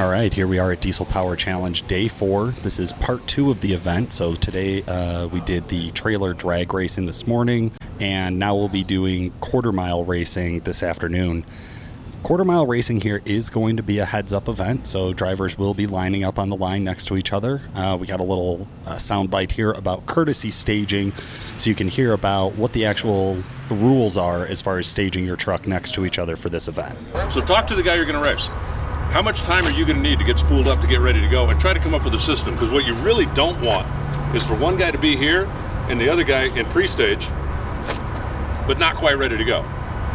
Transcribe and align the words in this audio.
All 0.00 0.08
right, 0.08 0.32
here 0.32 0.46
we 0.46 0.58
are 0.58 0.72
at 0.72 0.80
Diesel 0.80 1.04
Power 1.04 1.36
Challenge 1.36 1.86
Day 1.86 2.08
4. 2.08 2.52
This 2.62 2.78
is 2.78 2.90
part 2.90 3.26
two 3.26 3.50
of 3.50 3.60
the 3.60 3.74
event. 3.74 4.14
So 4.14 4.34
today 4.34 4.82
uh, 4.84 5.26
we 5.26 5.40
did 5.40 5.68
the 5.68 5.90
trailer 5.90 6.32
drag 6.32 6.72
racing 6.72 7.04
this 7.04 7.26
morning, 7.26 7.72
and 8.00 8.38
now 8.38 8.56
we'll 8.56 8.70
be 8.70 8.82
doing 8.82 9.30
quarter 9.40 9.72
mile 9.72 10.02
racing 10.02 10.60
this 10.60 10.82
afternoon. 10.82 11.44
Quarter 12.22 12.44
mile 12.44 12.66
racing 12.66 13.02
here 13.02 13.20
is 13.26 13.50
going 13.50 13.76
to 13.76 13.82
be 13.82 13.98
a 13.98 14.06
heads 14.06 14.32
up 14.32 14.48
event, 14.48 14.86
so 14.86 15.12
drivers 15.12 15.58
will 15.58 15.74
be 15.74 15.86
lining 15.86 16.24
up 16.24 16.38
on 16.38 16.48
the 16.48 16.56
line 16.56 16.82
next 16.82 17.04
to 17.08 17.18
each 17.18 17.34
other. 17.34 17.60
Uh, 17.74 17.98
we 18.00 18.06
got 18.06 18.20
a 18.20 18.24
little 18.24 18.66
uh, 18.86 18.96
sound 18.96 19.30
bite 19.30 19.52
here 19.52 19.72
about 19.72 20.06
courtesy 20.06 20.50
staging, 20.50 21.12
so 21.58 21.68
you 21.68 21.76
can 21.76 21.88
hear 21.88 22.14
about 22.14 22.54
what 22.54 22.72
the 22.72 22.86
actual 22.86 23.44
rules 23.68 24.16
are 24.16 24.46
as 24.46 24.62
far 24.62 24.78
as 24.78 24.86
staging 24.86 25.26
your 25.26 25.36
truck 25.36 25.66
next 25.66 25.92
to 25.92 26.06
each 26.06 26.18
other 26.18 26.36
for 26.36 26.48
this 26.48 26.68
event. 26.68 26.98
So 27.30 27.42
talk 27.42 27.66
to 27.66 27.74
the 27.74 27.82
guy 27.82 27.96
you're 27.96 28.06
going 28.06 28.22
to 28.22 28.26
race. 28.26 28.48
How 29.10 29.22
much 29.22 29.42
time 29.42 29.66
are 29.66 29.72
you 29.72 29.84
going 29.84 29.96
to 29.96 30.02
need 30.02 30.20
to 30.20 30.24
get 30.24 30.38
spooled 30.38 30.68
up 30.68 30.80
to 30.82 30.86
get 30.86 31.00
ready 31.00 31.20
to 31.20 31.26
go? 31.26 31.50
And 31.50 31.60
try 31.60 31.72
to 31.72 31.80
come 31.80 31.94
up 31.94 32.04
with 32.04 32.14
a 32.14 32.18
system 32.18 32.54
because 32.54 32.70
what 32.70 32.86
you 32.86 32.94
really 32.94 33.26
don't 33.34 33.60
want 33.60 33.84
is 34.36 34.46
for 34.46 34.54
one 34.54 34.76
guy 34.76 34.92
to 34.92 34.98
be 34.98 35.16
here 35.16 35.46
and 35.88 36.00
the 36.00 36.08
other 36.08 36.22
guy 36.22 36.44
in 36.56 36.64
pre-stage, 36.66 37.26
but 38.68 38.78
not 38.78 38.94
quite 38.94 39.18
ready 39.18 39.36
to 39.36 39.44
go. 39.44 39.68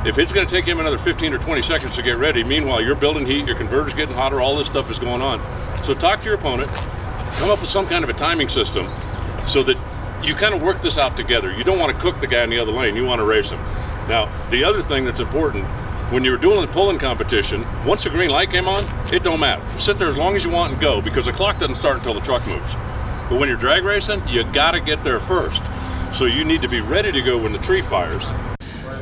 If 0.05 0.17
it's 0.17 0.31
going 0.31 0.47
to 0.47 0.55
take 0.55 0.63
him 0.63 0.79
another 0.79 0.97
15 0.97 1.33
or 1.33 1.37
20 1.37 1.61
seconds 1.61 1.93
to 1.97 2.03
get 2.03 2.17
ready, 2.17 2.41
meanwhile 2.41 2.81
you're 2.81 2.95
building 2.95 3.25
heat, 3.25 3.45
your 3.45 3.57
converter's 3.57 3.93
getting 3.93 4.15
hotter, 4.15 4.39
all 4.39 4.55
this 4.55 4.67
stuff 4.67 4.89
is 4.89 4.97
going 4.97 5.21
on. 5.21 5.41
So 5.83 5.93
talk 5.93 6.21
to 6.21 6.25
your 6.27 6.35
opponent, 6.35 6.71
come 6.71 7.49
up 7.49 7.59
with 7.59 7.69
some 7.69 7.87
kind 7.87 8.05
of 8.05 8.09
a 8.09 8.13
timing 8.13 8.47
system 8.47 8.89
so 9.45 9.61
that 9.63 9.77
you 10.23 10.35
kind 10.35 10.55
of 10.55 10.61
work 10.61 10.81
this 10.81 10.97
out 10.97 11.17
together. 11.17 11.51
You 11.51 11.65
don't 11.65 11.79
want 11.79 11.93
to 11.93 12.01
cook 12.01 12.21
the 12.21 12.27
guy 12.27 12.45
in 12.45 12.49
the 12.49 12.59
other 12.59 12.71
lane, 12.71 12.95
you 12.95 13.03
want 13.03 13.19
to 13.19 13.25
race 13.25 13.49
him. 13.49 13.59
Now, 14.07 14.31
the 14.51 14.63
other 14.63 14.81
thing 14.81 15.03
that's 15.03 15.19
important 15.19 15.65
when 16.11 16.23
you're 16.23 16.37
doing 16.37 16.61
the 16.61 16.67
pulling 16.67 16.99
competition, 16.99 17.65
once 17.83 18.03
the 18.03 18.09
green 18.11 18.29
light 18.29 18.51
came 18.51 18.67
on, 18.67 18.83
it 19.11 19.23
don't 19.23 19.39
matter. 19.39 19.79
Sit 19.79 19.97
there 19.97 20.07
as 20.07 20.17
long 20.17 20.35
as 20.35 20.43
you 20.43 20.51
want 20.51 20.73
and 20.73 20.81
go 20.81 21.01
because 21.01 21.25
the 21.25 21.31
clock 21.31 21.59
doesn't 21.59 21.75
start 21.75 21.97
until 21.97 22.13
the 22.13 22.21
truck 22.21 22.45
moves. 22.47 22.73
But 23.27 23.39
when 23.39 23.49
you're 23.49 23.57
drag 23.57 23.83
racing, 23.83 24.27
you 24.27 24.43
got 24.51 24.71
to 24.71 24.81
get 24.81 25.03
there 25.03 25.19
first. 25.19 25.63
So 26.11 26.25
you 26.25 26.43
need 26.43 26.61
to 26.61 26.67
be 26.67 26.79
ready 26.79 27.11
to 27.11 27.21
go 27.21 27.39
when 27.39 27.53
the 27.53 27.59
tree 27.59 27.81
fires. 27.81 28.23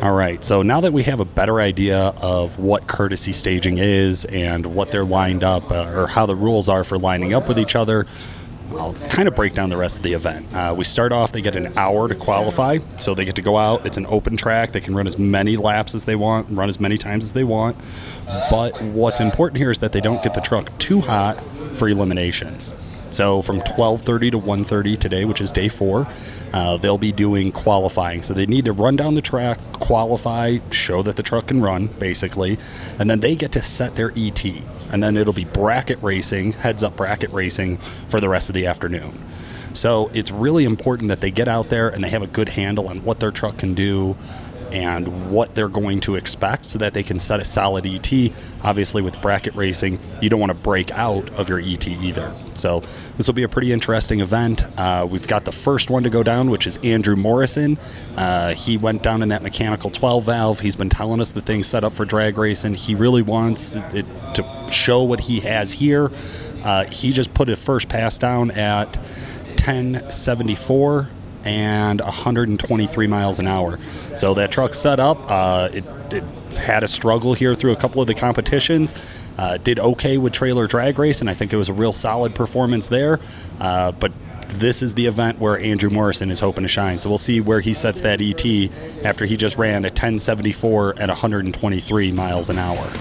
All 0.01 0.13
right, 0.13 0.43
so 0.43 0.61
now 0.61 0.81
that 0.81 0.91
we 0.91 1.03
have 1.03 1.19
a 1.19 1.25
better 1.25 1.59
idea 1.59 2.13
of 2.21 2.57
what 2.57 2.87
courtesy 2.87 3.31
staging 3.31 3.77
is 3.77 4.25
and 4.25 4.65
what 4.65 4.91
they're 4.91 5.05
lined 5.05 5.43
up 5.43 5.71
uh, 5.71 5.93
or 5.93 6.07
how 6.07 6.25
the 6.25 6.35
rules 6.35 6.67
are 6.67 6.83
for 6.83 6.97
lining 6.97 7.33
up 7.33 7.47
with 7.47 7.59
each 7.59 7.75
other, 7.75 8.05
I'll 8.71 8.93
kind 8.93 9.27
of 9.27 9.35
break 9.35 9.53
down 9.53 9.69
the 9.69 9.77
rest 9.77 9.97
of 9.97 10.03
the 10.03 10.13
event. 10.13 10.53
Uh, 10.53 10.73
we 10.75 10.83
start 10.83 11.11
off, 11.11 11.31
they 11.31 11.41
get 11.41 11.55
an 11.55 11.77
hour 11.77 12.07
to 12.07 12.15
qualify, 12.15 12.79
so 12.97 13.13
they 13.13 13.25
get 13.25 13.35
to 13.35 13.41
go 13.41 13.57
out. 13.57 13.85
It's 13.85 13.97
an 13.97 14.05
open 14.07 14.37
track. 14.37 14.71
They 14.71 14.81
can 14.81 14.95
run 14.95 15.07
as 15.07 15.17
many 15.17 15.57
laps 15.57 15.95
as 15.95 16.05
they 16.05 16.15
want, 16.15 16.47
run 16.49 16.69
as 16.69 16.79
many 16.79 16.97
times 16.97 17.23
as 17.23 17.33
they 17.33 17.43
want. 17.43 17.77
But 18.25 18.81
what's 18.81 19.19
important 19.19 19.57
here 19.57 19.71
is 19.71 19.79
that 19.79 19.91
they 19.91 20.01
don't 20.01 20.23
get 20.23 20.33
the 20.33 20.41
truck 20.41 20.75
too 20.77 21.01
hot 21.01 21.39
for 21.75 21.87
eliminations. 21.87 22.73
So 23.13 23.43
from 23.43 23.61
12:30 23.61 24.31
to 24.31 24.39
1:30 24.39 24.97
today, 24.97 25.23
which 25.23 25.39
is 25.39 25.51
day 25.51 25.69
four, 25.69 26.07
uh, 26.51 26.77
they'll 26.77 26.97
be 26.97 27.11
doing 27.11 27.51
qualifying. 27.51 28.23
So 28.23 28.33
they 28.33 28.47
need 28.47 28.65
to 28.65 28.73
run 28.73 28.95
down 28.95 29.13
the 29.13 29.21
track, 29.21 29.59
qualify, 29.73 30.57
show 30.71 31.03
that 31.03 31.15
the 31.15 31.23
truck 31.23 31.47
can 31.47 31.61
run, 31.61 31.89
basically, 31.99 32.57
and 32.97 33.09
then 33.09 33.19
they 33.19 33.35
get 33.35 33.51
to 33.51 33.61
set 33.61 33.95
their 33.95 34.11
ET, 34.15 34.63
and 34.91 35.03
then 35.03 35.15
it'll 35.15 35.31
be 35.31 35.45
bracket 35.45 35.99
racing, 36.01 36.53
heads 36.53 36.83
up 36.83 36.95
bracket 36.95 37.31
racing 37.31 37.77
for 38.07 38.19
the 38.19 38.29
rest 38.29 38.49
of 38.49 38.55
the 38.55 38.65
afternoon. 38.65 39.19
So 39.73 40.09
it's 40.13 40.31
really 40.31 40.65
important 40.65 41.09
that 41.09 41.21
they 41.21 41.31
get 41.31 41.47
out 41.47 41.69
there 41.69 41.89
and 41.89 42.03
they 42.03 42.09
have 42.09 42.21
a 42.21 42.27
good 42.27 42.49
handle 42.49 42.87
on 42.87 43.03
what 43.03 43.19
their 43.19 43.31
truck 43.31 43.57
can 43.57 43.73
do 43.73 44.15
and 44.73 45.31
what 45.31 45.53
they're 45.53 45.69
going 45.69 45.99
to 46.01 46.15
expect 46.15 46.65
so 46.65 46.79
that 46.79 46.93
they 46.93 47.03
can 47.03 47.19
set 47.19 47.39
a 47.39 47.43
solid 47.43 47.85
ET. 47.85 48.11
Obviously, 48.63 49.01
with 49.01 49.21
bracket 49.21 49.55
racing, 49.55 49.99
you 50.19 50.29
don't 50.29 50.39
want 50.39 50.49
to 50.49 50.57
break 50.57 50.91
out 50.91 51.29
of 51.31 51.47
your 51.47 51.59
ET 51.59 51.87
either. 51.87 52.33
So, 52.55 52.81
this 53.15 53.27
will 53.27 53.35
be 53.35 53.43
a 53.43 53.49
pretty 53.49 53.71
interesting 53.71 54.19
event. 54.19 54.63
Uh, 54.77 55.07
we've 55.09 55.27
got 55.27 55.45
the 55.45 55.51
first 55.51 55.89
one 55.91 56.03
to 56.03 56.09
go 56.09 56.23
down, 56.23 56.49
which 56.49 56.65
is 56.65 56.77
Andrew 56.77 57.15
Morrison. 57.15 57.77
Uh, 58.17 58.55
he 58.55 58.77
went 58.77 59.03
down 59.03 59.21
in 59.21 59.29
that 59.29 59.43
mechanical 59.43 59.91
12 59.91 60.25
valve. 60.25 60.59
He's 60.59 60.75
been 60.75 60.89
telling 60.89 61.21
us 61.21 61.31
the 61.31 61.41
thing's 61.41 61.67
set 61.67 61.83
up 61.83 61.93
for 61.93 62.03
drag 62.03 62.37
racing. 62.37 62.73
He 62.73 62.95
really 62.95 63.21
wants 63.21 63.75
it, 63.75 63.93
it 63.93 64.05
to 64.33 64.67
show 64.71 65.03
what 65.03 65.21
he 65.21 65.39
has 65.41 65.71
here. 65.71 66.11
Uh, 66.63 66.85
he 66.89 67.11
just 67.11 67.33
put 67.33 67.47
his 67.47 67.63
first 67.63 67.89
pass 67.89 68.17
down 68.17 68.49
at 68.51 68.97
1074 69.65 71.09
and 71.45 72.01
123 72.01 73.07
miles 73.07 73.39
an 73.39 73.47
hour. 73.47 73.79
So 74.15 74.33
that 74.35 74.51
truck 74.51 74.73
set 74.73 74.99
up. 74.99 75.19
Uh, 75.29 75.69
it, 75.73 75.85
it, 76.11 76.23
had 76.57 76.83
a 76.83 76.87
struggle 76.87 77.33
here 77.33 77.55
through 77.55 77.71
a 77.71 77.75
couple 77.75 77.99
of 77.99 78.05
the 78.05 78.13
competitions. 78.13 78.93
Uh, 79.39 79.57
did 79.57 79.79
okay 79.79 80.19
with 80.19 80.33
trailer 80.33 80.67
drag 80.67 80.99
race, 80.99 81.19
and 81.19 81.27
I 81.27 81.33
think 81.33 81.51
it 81.51 81.57
was 81.57 81.67
a 81.67 81.73
real 81.73 81.93
solid 81.93 82.35
performance 82.35 82.87
there. 82.87 83.19
Uh, 83.59 83.91
but 83.91 84.11
this 84.49 84.83
is 84.83 84.93
the 84.93 85.07
event 85.07 85.39
where 85.39 85.57
Andrew 85.57 85.89
Morrison 85.89 86.29
is 86.29 86.39
hoping 86.39 86.63
to 86.63 86.67
shine. 86.67 86.99
So 86.99 87.09
we'll 87.09 87.17
see 87.17 87.41
where 87.41 87.59
he 87.59 87.73
sets 87.73 88.01
that 88.01 88.21
ET 88.21 88.45
after 89.03 89.25
he 89.25 89.35
just 89.35 89.57
ran 89.57 89.83
a 89.83 89.89
1074 89.89 90.99
at 90.99 91.09
123 91.09 92.11
miles 92.11 92.49
an 92.49 92.59
hour. 92.59 92.91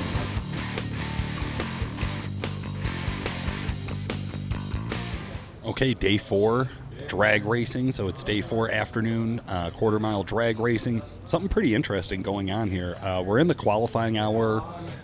Okay, 5.64 5.94
day 5.94 6.18
four 6.18 6.70
drag 7.08 7.44
racing. 7.44 7.92
So 7.92 8.08
it's 8.08 8.22
day 8.24 8.40
four 8.40 8.70
afternoon, 8.70 9.40
uh, 9.48 9.70
quarter 9.70 9.98
mile 9.98 10.22
drag 10.22 10.58
racing. 10.58 11.02
Something 11.24 11.48
pretty 11.48 11.74
interesting 11.74 12.22
going 12.22 12.50
on 12.50 12.70
here. 12.70 12.96
Uh, 13.02 13.22
we're 13.24 13.38
in 13.38 13.46
the 13.46 13.54
qualifying 13.54 14.18
hour 14.18 14.60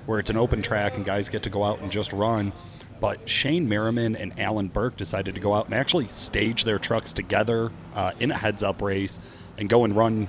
where 0.07 0.19
it's 0.19 0.31
an 0.31 0.37
open 0.37 0.63
track 0.63 0.97
and 0.97 1.05
guys 1.05 1.29
get 1.29 1.43
to 1.45 1.51
go 1.51 1.65
out 1.65 1.81
and 1.81 1.91
just 1.91 2.13
run. 2.13 2.53
But 3.01 3.29
Shane 3.29 3.69
Merriman 3.69 4.17
and 4.17 4.39
Alan 4.41 4.69
Burke 4.69 4.97
decided 4.97 5.35
to 5.35 5.41
go 5.41 5.55
out 5.55 5.67
and 5.67 5.75
actually 5.75 6.09
stage 6.09 6.65
their 6.65 6.79
trucks 6.79 7.13
together 7.13 7.71
uh, 7.95 8.13
in 8.19 8.31
a 8.31 8.37
heads 8.37 8.63
up 8.63 8.83
race 8.83 9.21
and 9.57 9.69
go 9.69 9.85
and 9.85 9.95
run 9.95 10.29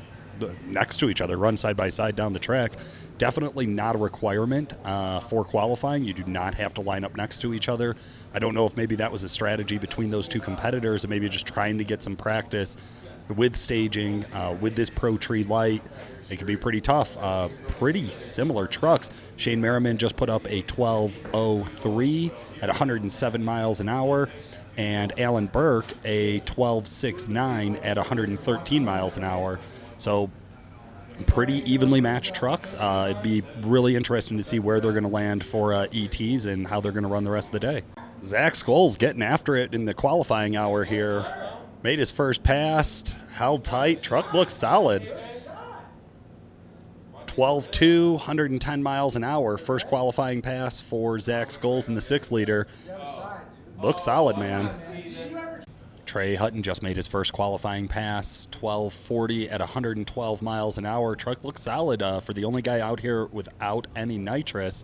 next 0.65 0.97
to 0.97 1.09
each 1.09 1.21
other, 1.21 1.37
run 1.37 1.57
side 1.57 1.75
by 1.75 1.89
side 1.89 2.15
down 2.15 2.33
the 2.33 2.39
track. 2.39 2.73
Definitely 3.17 3.67
not 3.67 3.95
a 3.95 3.97
requirement 3.97 4.73
uh, 4.85 5.19
for 5.19 5.43
qualifying. 5.43 6.03
You 6.03 6.13
do 6.13 6.23
not 6.25 6.55
have 6.55 6.73
to 6.75 6.81
line 6.81 7.03
up 7.03 7.15
next 7.17 7.39
to 7.39 7.53
each 7.53 7.67
other. 7.69 7.95
I 8.33 8.39
don't 8.39 8.53
know 8.53 8.65
if 8.65 8.77
maybe 8.77 8.95
that 8.95 9.11
was 9.11 9.23
a 9.23 9.29
strategy 9.29 9.77
between 9.77 10.09
those 10.09 10.27
two 10.27 10.39
competitors, 10.39 11.03
or 11.03 11.09
maybe 11.09 11.27
just 11.29 11.47
trying 11.47 11.77
to 11.79 11.83
get 11.83 12.01
some 12.01 12.15
practice 12.15 12.77
with 13.35 13.55
staging 13.55 14.25
uh, 14.33 14.55
with 14.59 14.75
this 14.75 14.89
Pro 14.89 15.17
Tree 15.17 15.43
light. 15.43 15.83
It 16.29 16.37
could 16.37 16.47
be 16.47 16.57
pretty 16.57 16.81
tough. 16.81 17.17
Uh, 17.17 17.49
pretty 17.67 18.07
similar 18.07 18.67
trucks. 18.67 19.09
Shane 19.35 19.61
Merriman 19.61 19.97
just 19.97 20.15
put 20.15 20.29
up 20.29 20.47
a 20.47 20.61
1203 20.61 22.31
at 22.61 22.69
107 22.69 23.43
miles 23.43 23.79
an 23.79 23.89
hour 23.89 24.29
and 24.77 25.19
Alan 25.19 25.47
Burke 25.47 25.91
a 26.05 26.39
1269 26.39 27.75
at 27.77 27.97
113 27.97 28.85
miles 28.85 29.17
an 29.17 29.25
hour. 29.25 29.59
So 29.99 30.31
pretty 31.27 31.61
evenly 31.71 32.01
matched 32.01 32.33
trucks. 32.33 32.73
Uh, 32.75 33.09
it'd 33.11 33.21
be 33.21 33.43
really 33.61 33.95
interesting 33.95 34.37
to 34.37 34.43
see 34.43 34.57
where 34.59 34.79
they're 34.79 34.93
going 34.93 35.03
to 35.03 35.09
land 35.09 35.43
for 35.43 35.73
uh, 35.73 35.87
ETs 35.93 36.45
and 36.45 36.67
how 36.67 36.81
they're 36.81 36.91
going 36.91 37.03
to 37.03 37.09
run 37.09 37.23
the 37.23 37.31
rest 37.31 37.53
of 37.53 37.59
the 37.59 37.67
day. 37.67 37.83
Zach 38.23 38.53
Scholes 38.53 38.97
getting 38.97 39.21
after 39.21 39.55
it 39.55 39.73
in 39.73 39.85
the 39.85 39.93
qualifying 39.93 40.55
hour 40.55 40.83
here. 40.83 41.25
Made 41.83 41.99
his 41.99 42.11
first 42.11 42.43
pass, 42.43 43.17
held 43.33 43.63
tight. 43.63 44.01
Truck 44.01 44.33
looks 44.33 44.53
solid. 44.53 45.09
12 47.27 47.71
2, 47.71 48.13
110 48.13 48.83
miles 48.83 49.15
an 49.15 49.23
hour. 49.23 49.57
First 49.57 49.87
qualifying 49.87 50.41
pass 50.41 50.81
for 50.81 51.19
Zach 51.19 51.49
Scholes 51.49 51.87
in 51.87 51.95
the 51.95 52.01
six 52.01 52.31
liter. 52.31 52.67
Looks 53.81 54.03
solid, 54.03 54.37
man. 54.37 54.71
Trey 56.09 56.33
Hutton 56.33 56.63
just 56.63 56.81
made 56.81 56.95
his 56.95 57.05
first 57.05 57.33
qualifying 57.33 57.87
pass, 57.87 58.47
1240 58.47 59.47
at 59.47 59.59
112 59.59 60.41
miles 60.41 60.79
an 60.79 60.87
hour. 60.87 61.15
Truck 61.15 61.43
looks 61.43 61.61
solid 61.61 62.01
uh, 62.01 62.19
for 62.19 62.33
the 62.33 62.45
only 62.45 62.63
guy 62.63 62.79
out 62.79 63.01
here 63.01 63.27
without 63.27 63.85
any 63.95 64.17
nitrous. 64.17 64.83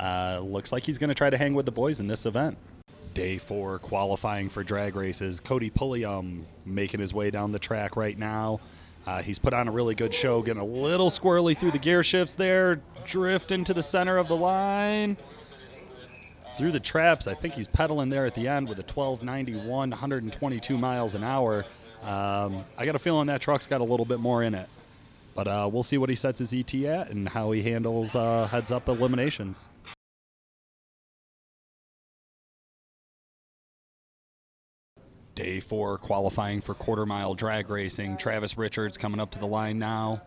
Uh, 0.00 0.40
looks 0.42 0.72
like 0.72 0.86
he's 0.86 0.96
going 0.96 1.08
to 1.08 1.14
try 1.14 1.28
to 1.28 1.36
hang 1.36 1.52
with 1.52 1.66
the 1.66 1.72
boys 1.72 2.00
in 2.00 2.06
this 2.06 2.24
event. 2.24 2.56
Day 3.12 3.36
four 3.36 3.80
qualifying 3.80 4.48
for 4.48 4.64
drag 4.64 4.96
races. 4.96 5.40
Cody 5.40 5.68
Pulliam 5.68 6.46
making 6.64 7.00
his 7.00 7.12
way 7.12 7.30
down 7.30 7.52
the 7.52 7.58
track 7.58 7.94
right 7.94 8.18
now. 8.18 8.58
Uh, 9.06 9.20
he's 9.20 9.38
put 9.38 9.52
on 9.52 9.68
a 9.68 9.70
really 9.70 9.94
good 9.94 10.14
show, 10.14 10.40
getting 10.40 10.62
a 10.62 10.64
little 10.64 11.10
squirrely 11.10 11.54
through 11.54 11.72
the 11.72 11.78
gear 11.78 12.02
shifts 12.02 12.32
there, 12.32 12.80
drift 13.04 13.52
into 13.52 13.74
the 13.74 13.82
center 13.82 14.16
of 14.16 14.26
the 14.26 14.36
line 14.36 15.18
through 16.56 16.72
the 16.72 16.80
traps. 16.80 17.26
I 17.26 17.34
think 17.34 17.54
he's 17.54 17.68
pedaling 17.68 18.10
there 18.10 18.26
at 18.26 18.34
the 18.34 18.48
end 18.48 18.68
with 18.68 18.78
a 18.78 18.82
1291, 18.82 19.90
122 19.90 20.78
miles 20.78 21.14
an 21.14 21.24
hour. 21.24 21.64
Um, 22.02 22.64
I 22.76 22.84
got 22.84 22.94
a 22.94 22.98
feeling 22.98 23.28
that 23.28 23.40
truck's 23.40 23.66
got 23.66 23.80
a 23.80 23.84
little 23.84 24.06
bit 24.06 24.20
more 24.20 24.42
in 24.42 24.54
it. 24.54 24.68
But 25.34 25.48
uh, 25.48 25.68
we'll 25.72 25.82
see 25.82 25.98
what 25.98 26.08
he 26.08 26.14
sets 26.14 26.40
his 26.40 26.52
ET 26.52 26.74
at 26.74 27.10
and 27.10 27.28
how 27.28 27.52
he 27.52 27.62
handles 27.62 28.14
uh, 28.14 28.46
heads 28.48 28.70
up 28.70 28.88
eliminations. 28.88 29.68
Day 35.34 35.60
four 35.60 35.96
qualifying 35.96 36.60
for 36.60 36.74
quarter 36.74 37.06
mile 37.06 37.34
drag 37.34 37.70
racing. 37.70 38.18
Travis 38.18 38.58
Richards 38.58 38.98
coming 38.98 39.18
up 39.18 39.30
to 39.30 39.38
the 39.38 39.46
line 39.46 39.78
now. 39.78 40.20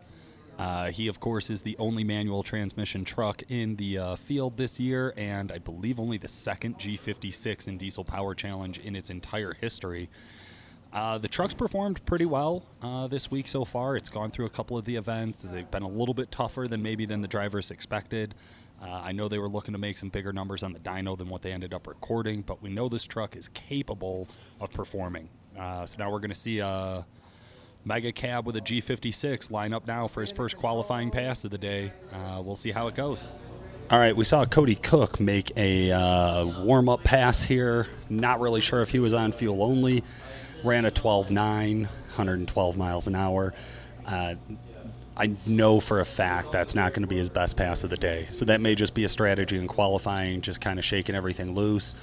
Uh, 0.57 0.89
he, 0.91 1.07
of 1.07 1.19
course, 1.19 1.49
is 1.49 1.61
the 1.61 1.75
only 1.79 2.03
manual 2.03 2.41
transmission 2.41 3.03
truck 3.03 3.43
in 3.49 3.75
the 3.75 3.97
uh, 3.97 4.15
field 4.15 4.57
this 4.57 4.79
year, 4.79 5.13
and 5.17 5.51
I 5.51 5.57
believe 5.57 5.99
only 5.99 6.17
the 6.17 6.29
second 6.29 6.77
G56 6.77 7.67
in 7.67 7.77
Diesel 7.77 8.05
Power 8.05 8.33
Challenge 8.33 8.79
in 8.79 8.95
its 8.95 9.09
entire 9.09 9.53
history. 9.53 10.09
Uh, 10.93 11.17
the 11.17 11.27
truck's 11.27 11.53
performed 11.53 12.05
pretty 12.05 12.25
well 12.25 12.65
uh, 12.81 13.05
this 13.07 13.29
week 13.29 13.49
so 13.49 13.65
far. 13.65 13.97
It's 13.97 14.07
gone 14.07 14.31
through 14.31 14.45
a 14.45 14.49
couple 14.49 14.77
of 14.77 14.85
the 14.85 14.95
events. 14.95 15.43
They've 15.43 15.69
been 15.69 15.83
a 15.83 15.89
little 15.89 16.13
bit 16.13 16.31
tougher 16.31 16.67
than 16.69 16.81
maybe 16.81 17.05
than 17.05 17.19
the 17.19 17.27
drivers 17.27 17.69
expected. 17.69 18.33
Uh, 18.81 19.01
I 19.03 19.11
know 19.11 19.27
they 19.27 19.39
were 19.39 19.49
looking 19.49 19.73
to 19.73 19.77
make 19.77 19.97
some 19.97 20.07
bigger 20.07 20.31
numbers 20.31 20.63
on 20.63 20.71
the 20.71 20.79
dyno 20.79 21.17
than 21.17 21.27
what 21.27 21.41
they 21.41 21.51
ended 21.51 21.73
up 21.73 21.85
recording, 21.85 22.43
but 22.43 22.61
we 22.61 22.69
know 22.69 22.87
this 22.87 23.05
truck 23.05 23.35
is 23.35 23.49
capable 23.49 24.29
of 24.61 24.71
performing. 24.71 25.27
Uh, 25.57 25.85
so 25.85 25.97
now 25.99 26.09
we're 26.09 26.19
going 26.19 26.29
to 26.29 26.35
see 26.35 26.59
a 26.59 27.05
mega 27.85 28.11
cab 28.11 28.45
with 28.45 28.57
a 28.57 28.61
G56 28.61 29.49
line 29.51 29.73
up 29.73 29.87
now 29.87 30.07
for 30.07 30.21
his 30.21 30.31
first 30.31 30.57
qualifying 30.57 31.11
pass 31.11 31.45
of 31.45 31.51
the 31.51 31.57
day. 31.57 31.93
Uh, 32.11 32.41
we'll 32.43 32.55
see 32.55 32.71
how 32.71 32.87
it 32.87 32.95
goes. 32.95 33.31
All 33.89 33.99
right, 33.99 34.15
we 34.15 34.25
saw 34.25 34.45
Cody 34.45 34.75
Cook 34.75 35.19
make 35.19 35.55
a 35.55 35.91
uh, 35.91 36.45
warm 36.63 36.89
up 36.89 37.03
pass 37.03 37.43
here. 37.43 37.87
Not 38.09 38.39
really 38.39 38.61
sure 38.61 38.81
if 38.81 38.89
he 38.89 38.99
was 38.99 39.13
on 39.13 39.31
fuel 39.31 39.63
only 39.63 40.03
ran 40.65 40.85
a 40.85 40.91
12.9, 40.91 41.81
112 41.81 42.77
miles 42.77 43.07
an 43.07 43.15
hour. 43.15 43.53
Uh, 44.05 44.35
I 45.17 45.35
know 45.45 45.79
for 45.79 46.01
a 46.01 46.05
fact 46.05 46.51
that's 46.51 46.75
not 46.75 46.93
going 46.93 47.03
to 47.03 47.07
be 47.07 47.17
his 47.17 47.29
best 47.29 47.55
pass 47.55 47.83
of 47.83 47.89
the 47.89 47.97
day. 47.97 48.27
So 48.31 48.45
that 48.45 48.59
may 48.59 48.75
just 48.75 48.93
be 48.93 49.05
a 49.05 49.09
strategy 49.09 49.57
in 49.57 49.67
qualifying, 49.67 50.41
just 50.41 50.59
kind 50.59 50.77
of 50.77 50.83
shaking 50.83 51.15
everything 51.15 51.53
loose, 51.53 51.95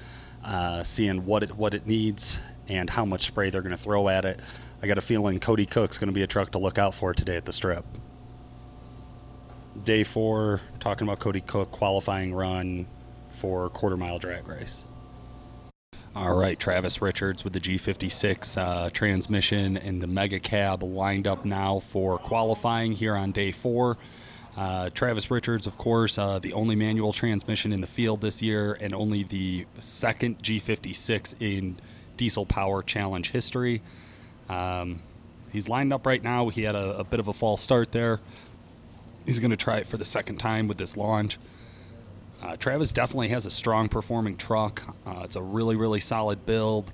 uh, 0.45 0.83
seeing 0.83 1.25
what 1.25 1.43
it 1.43 1.57
what 1.57 1.75
it 1.75 1.87
needs 1.87 2.41
and 2.69 2.89
how 2.89 3.05
much 3.05 3.27
spray 3.27 3.51
they're 3.51 3.63
going 3.63 3.77
to 3.77 3.83
throw 3.83 4.09
at 4.09 4.25
it. 4.25 4.41
I 4.83 4.87
got 4.87 4.99
a 4.99 5.03
feeling 5.03 5.39
Cody 5.39 5.67
Cook's 5.67 5.99
going 5.99 6.09
to 6.09 6.15
be 6.15 6.23
a 6.23 6.27
truck 6.27 6.51
to 6.53 6.59
look 6.59 6.79
out 6.79 6.95
for 6.95 7.15
today 7.15 7.37
at 7.37 7.45
the 7.45 7.53
strip. 7.53 7.85
Day 9.85 10.05
four, 10.05 10.61
talking 10.81 11.07
about 11.07 11.19
Cody 11.19 11.41
Cook 11.41 11.71
qualifying 11.71 12.35
run 12.35 12.87
for 13.31 13.69
quarter 13.71 13.97
mile 13.97 14.19
drag 14.19 14.49
race. 14.49 14.85
All 16.15 16.37
right, 16.37 16.59
Travis 16.59 17.01
Richards 17.01 17.43
with 17.43 17.55
the 17.55 17.61
G56 17.61 18.59
uh, 18.59 18.91
transmission 18.91 19.79
and 19.79 20.03
the 20.03 20.07
Mega 20.07 20.39
Cab 20.39 20.83
lined 20.83 21.27
up 21.27 21.47
now 21.47 21.79
for 21.79 22.19
qualifying 22.19 22.93
here 22.93 23.17
on 23.17 23.33
day 23.33 23.51
four. 23.51 23.97
Uh, 24.57 24.91
Travis 24.91 25.31
Richards, 25.31 25.67
of 25.67 25.79
course, 25.79 26.19
uh, 26.19 26.39
the 26.39 26.53
only 26.53 26.77
manual 26.77 27.13
transmission 27.13 27.73
in 27.73 27.81
the 27.81 27.87
field 27.87 28.21
this 28.21 28.43
year 28.43 28.77
and 28.81 28.93
only 28.93 29.23
the 29.23 29.67
second 29.79 30.39
G56 30.41 31.35
in 31.41 31.79
diesel 32.17 32.45
power 32.45 32.83
challenge 32.83 33.31
history. 33.31 33.81
Um, 34.51 35.01
he's 35.51 35.69
lined 35.69 35.93
up 35.93 36.07
right 36.07 36.23
now. 36.23 36.51
He 36.51 36.63
had 36.65 36.75
a, 36.75 36.99
a 36.99 37.05
bit 37.05 37.19
of 37.19 37.29
a 37.29 37.33
false 37.33 37.63
start 37.63 37.93
there. 37.93 38.21
He's 39.25 39.39
going 39.39 39.53
to 39.53 39.57
try 39.57 39.79
it 39.79 39.87
for 39.87 39.97
the 39.97 40.05
second 40.05 40.37
time 40.37 40.69
with 40.69 40.77
this 40.77 40.97
launch. 40.97 41.39
Uh, 42.43 42.57
Travis 42.57 42.93
definitely 42.93 43.29
has 43.29 43.47
a 43.47 43.51
strong 43.51 43.89
performing 43.89 44.37
truck. 44.37 44.83
Uh, 45.07 45.21
it's 45.23 45.37
a 45.37 45.43
really, 45.43 45.77
really 45.77 46.01
solid 46.01 46.45
build. 46.45 46.93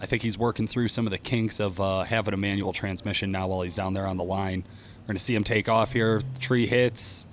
I 0.00 0.06
think 0.06 0.22
he's 0.22 0.38
working 0.38 0.66
through 0.66 0.88
some 0.88 1.06
of 1.06 1.10
the 1.10 1.18
kinks 1.18 1.58
of 1.58 1.80
uh, 1.80 2.04
having 2.04 2.34
a 2.34 2.36
manual 2.36 2.72
transmission 2.72 3.32
now 3.32 3.48
while 3.48 3.62
he's 3.62 3.74
down 3.74 3.94
there 3.94 4.06
on 4.06 4.16
the 4.16 4.24
line. 4.24 4.64
We're 5.00 5.06
going 5.06 5.16
to 5.16 5.22
see 5.24 5.34
him 5.34 5.44
take 5.44 5.68
off 5.68 5.92
here. 5.92 6.20
Tree 6.38 6.66
hits, 6.66 7.26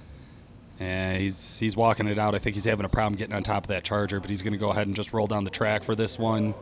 and 0.80 1.22
he's 1.22 1.60
he's 1.60 1.76
walking 1.76 2.08
it 2.08 2.18
out. 2.18 2.36
I 2.36 2.40
think 2.40 2.56
he's 2.56 2.66
having 2.66 2.86
a 2.86 2.90
problem 2.90 3.18
getting 3.18 3.36
on 3.36 3.44
top 3.44 3.66
of 3.66 3.68
that 3.70 3.84
charger, 3.84 4.20
but 4.20 4.30
he's 4.30 4.42
going 4.42 4.54
to 4.54 4.60
go 4.60 4.72
ahead 4.72 4.88
and 4.88 4.96
just 4.96 5.14
roll 5.14 5.28
down 5.28 5.44
the 5.44 5.50
track 5.50 5.84
for 5.84 5.96
this 5.96 6.18
one. 6.18 6.54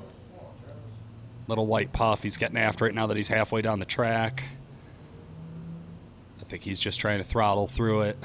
Little 1.48 1.68
white 1.68 1.94
puff. 1.94 2.24
He's 2.24 2.38
getting 2.38 2.58
after 2.58 2.88
it 2.88 2.96
now 2.96 3.08
that 3.08 3.18
he's 3.18 3.28
halfway 3.28 3.62
down 3.62 3.80
the 3.80 3.86
track. 3.86 4.44
I 6.42 6.44
think 6.44 6.64
he's 6.64 6.80
just 6.80 7.00
trying 7.00 7.20
to 7.20 7.24
throttle 7.24 7.68
through 7.68 8.02
it. 8.02 8.18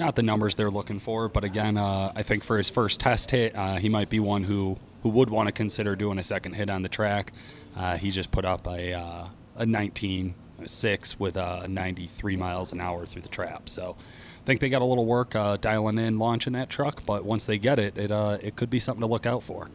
not 0.00 0.16
the 0.16 0.22
numbers 0.22 0.56
they're 0.56 0.70
looking 0.70 0.98
for, 0.98 1.28
but 1.28 1.44
again, 1.44 1.76
uh, 1.76 2.12
I 2.14 2.22
think 2.22 2.42
for 2.42 2.58
his 2.58 2.70
first 2.70 2.98
test 2.98 3.30
hit, 3.30 3.54
uh, 3.54 3.76
he 3.76 3.88
might 3.88 4.08
be 4.08 4.18
one 4.18 4.44
who, 4.44 4.78
who 5.02 5.08
would 5.10 5.30
want 5.30 5.48
to 5.48 5.52
consider 5.52 5.96
doing 5.96 6.18
a 6.18 6.22
second 6.22 6.54
hit 6.54 6.70
on 6.70 6.82
the 6.82 6.88
track. 6.88 7.32
Uh, 7.76 7.96
he 7.96 8.10
just 8.10 8.30
put 8.30 8.44
up 8.44 8.66
a, 8.66 8.92
uh, 8.92 9.26
a 9.56 9.66
19 9.66 10.34
6 10.66 11.18
with 11.18 11.36
uh, 11.36 11.66
93 11.66 12.36
miles 12.36 12.72
an 12.72 12.80
hour 12.80 13.06
through 13.06 13.22
the 13.22 13.28
trap. 13.28 13.68
So 13.68 13.96
I 13.98 14.44
think 14.44 14.60
they 14.60 14.68
got 14.68 14.82
a 14.82 14.84
little 14.84 15.06
work 15.06 15.34
uh, 15.34 15.56
dialing 15.56 15.98
in 15.98 16.18
launching 16.18 16.52
that 16.52 16.68
truck, 16.68 17.04
but 17.06 17.24
once 17.24 17.46
they 17.46 17.58
get 17.58 17.78
it, 17.78 17.96
it, 17.96 18.10
it 18.10 18.56
could 18.56 18.70
be 18.70 18.78
something 18.78 19.00
to 19.00 19.06
look 19.06 19.26
out 19.26 19.42
for. 19.42 19.70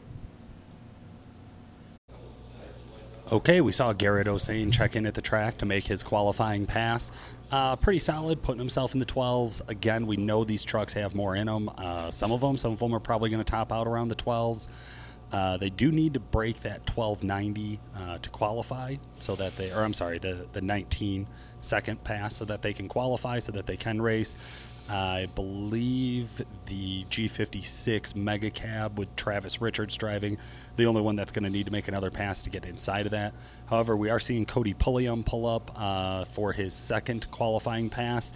Okay, 3.31 3.60
we 3.60 3.72
saw 3.72 3.92
Garrett 3.92 4.27
Osane 4.27 4.72
check 4.72 4.95
in 4.95 5.07
at 5.07 5.16
the 5.16 5.22
track 5.22 5.57
to 5.57 5.66
make 5.66 5.86
his 5.86 6.04
qualifying 6.04 6.68
pass. 6.68 7.12
Uh, 7.51 7.75
pretty 7.75 7.98
solid, 7.98 8.44
putting 8.44 8.60
himself 8.60 8.94
in 8.94 9.00
the 9.00 9.06
12s. 9.06 9.68
Again, 9.68 10.06
we 10.06 10.16
know 10.16 10.44
these 10.44 10.63
trucks 10.63 10.94
have 10.94 11.16
more 11.16 11.36
in 11.36 11.48
them. 11.48 11.69
Uh, 11.75 12.12
some 12.12 12.31
of 12.31 12.42
them, 12.42 12.56
some 12.56 12.74
of 12.74 12.80
them 12.80 12.94
are 12.94 13.00
probably 13.00 13.31
going 13.31 13.44
to 13.44 13.51
top 13.51 13.72
out 13.72 13.88
around 13.88 14.10
the 14.10 14.16
12s. 14.16 14.68
Uh, 15.31 15.57
they 15.57 15.69
do 15.69 15.92
need 15.92 16.13
to 16.13 16.19
break 16.19 16.62
that 16.62 16.89
1290 16.89 17.80
uh, 17.98 18.18
to 18.19 18.30
qualify, 18.30 18.95
so 19.19 19.36
that 19.36 19.56
they, 19.57 19.72
or 19.72 19.83
I'm 19.83 19.94
sorry, 19.94 20.19
the 20.19 20.45
the 20.54 20.62
19 20.62 21.27
second 21.60 22.04
pass, 22.04 22.36
so 22.36 22.45
that 22.45 22.62
they 22.62 22.74
can 22.74 22.88
qualify, 22.88 23.39
so 23.39 23.51
that 23.51 23.66
they 23.66 23.77
can 23.77 24.01
race. 24.01 24.38
I 24.88 25.27
believe 25.33 26.45
the 26.68 27.06
G56 27.06 28.16
Mega 28.16 28.51
Cab 28.51 29.00
with 29.00 29.16
Travis 29.16 29.60
Richards 29.60 29.95
driving, 29.98 30.38
the 30.75 30.86
only 30.86 31.01
one 31.01 31.16
that's 31.16 31.31
going 31.31 31.44
to 31.44 31.50
need 31.50 31.66
to 31.66 31.72
make 31.72 31.88
another 31.88 32.12
pass 32.12 32.44
to 32.44 32.51
get 32.51 32.66
inside 32.66 33.07
of 33.07 33.12
that. 33.12 33.33
However, 33.66 33.98
we 33.98 34.12
are 34.12 34.19
seeing 34.19 34.45
Cody 34.45 34.75
Pulliam 34.75 35.24
pull 35.24 35.48
up 35.48 35.72
uh, 35.75 36.25
for 36.25 36.54
his 36.54 36.74
second 36.75 37.30
qualifying 37.31 37.89
pass. 37.89 38.31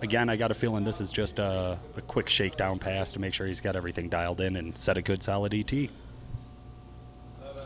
Again, 0.00 0.28
I 0.28 0.36
got 0.36 0.52
a 0.52 0.54
feeling 0.54 0.84
this 0.84 1.00
is 1.00 1.10
just 1.10 1.40
a, 1.40 1.76
a 1.96 2.00
quick 2.02 2.28
shakedown 2.28 2.78
pass 2.78 3.12
to 3.14 3.18
make 3.18 3.34
sure 3.34 3.48
he's 3.48 3.60
got 3.60 3.74
everything 3.74 4.08
dialed 4.08 4.40
in 4.40 4.54
and 4.54 4.78
set 4.78 4.96
a 4.96 5.02
good 5.02 5.24
solid 5.24 5.52
ET. 5.52 5.72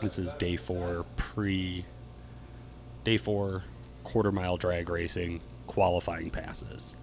This 0.03 0.19
is 0.19 0.33
day 0.33 0.57
four 0.57 1.05
pre 1.15 1.85
day 3.05 3.15
four 3.15 3.63
quarter 4.03 4.33
mile 4.33 4.57
drag 4.57 4.89
racing 4.89 5.39
qualifying 5.65 6.29
passes. 6.29 6.97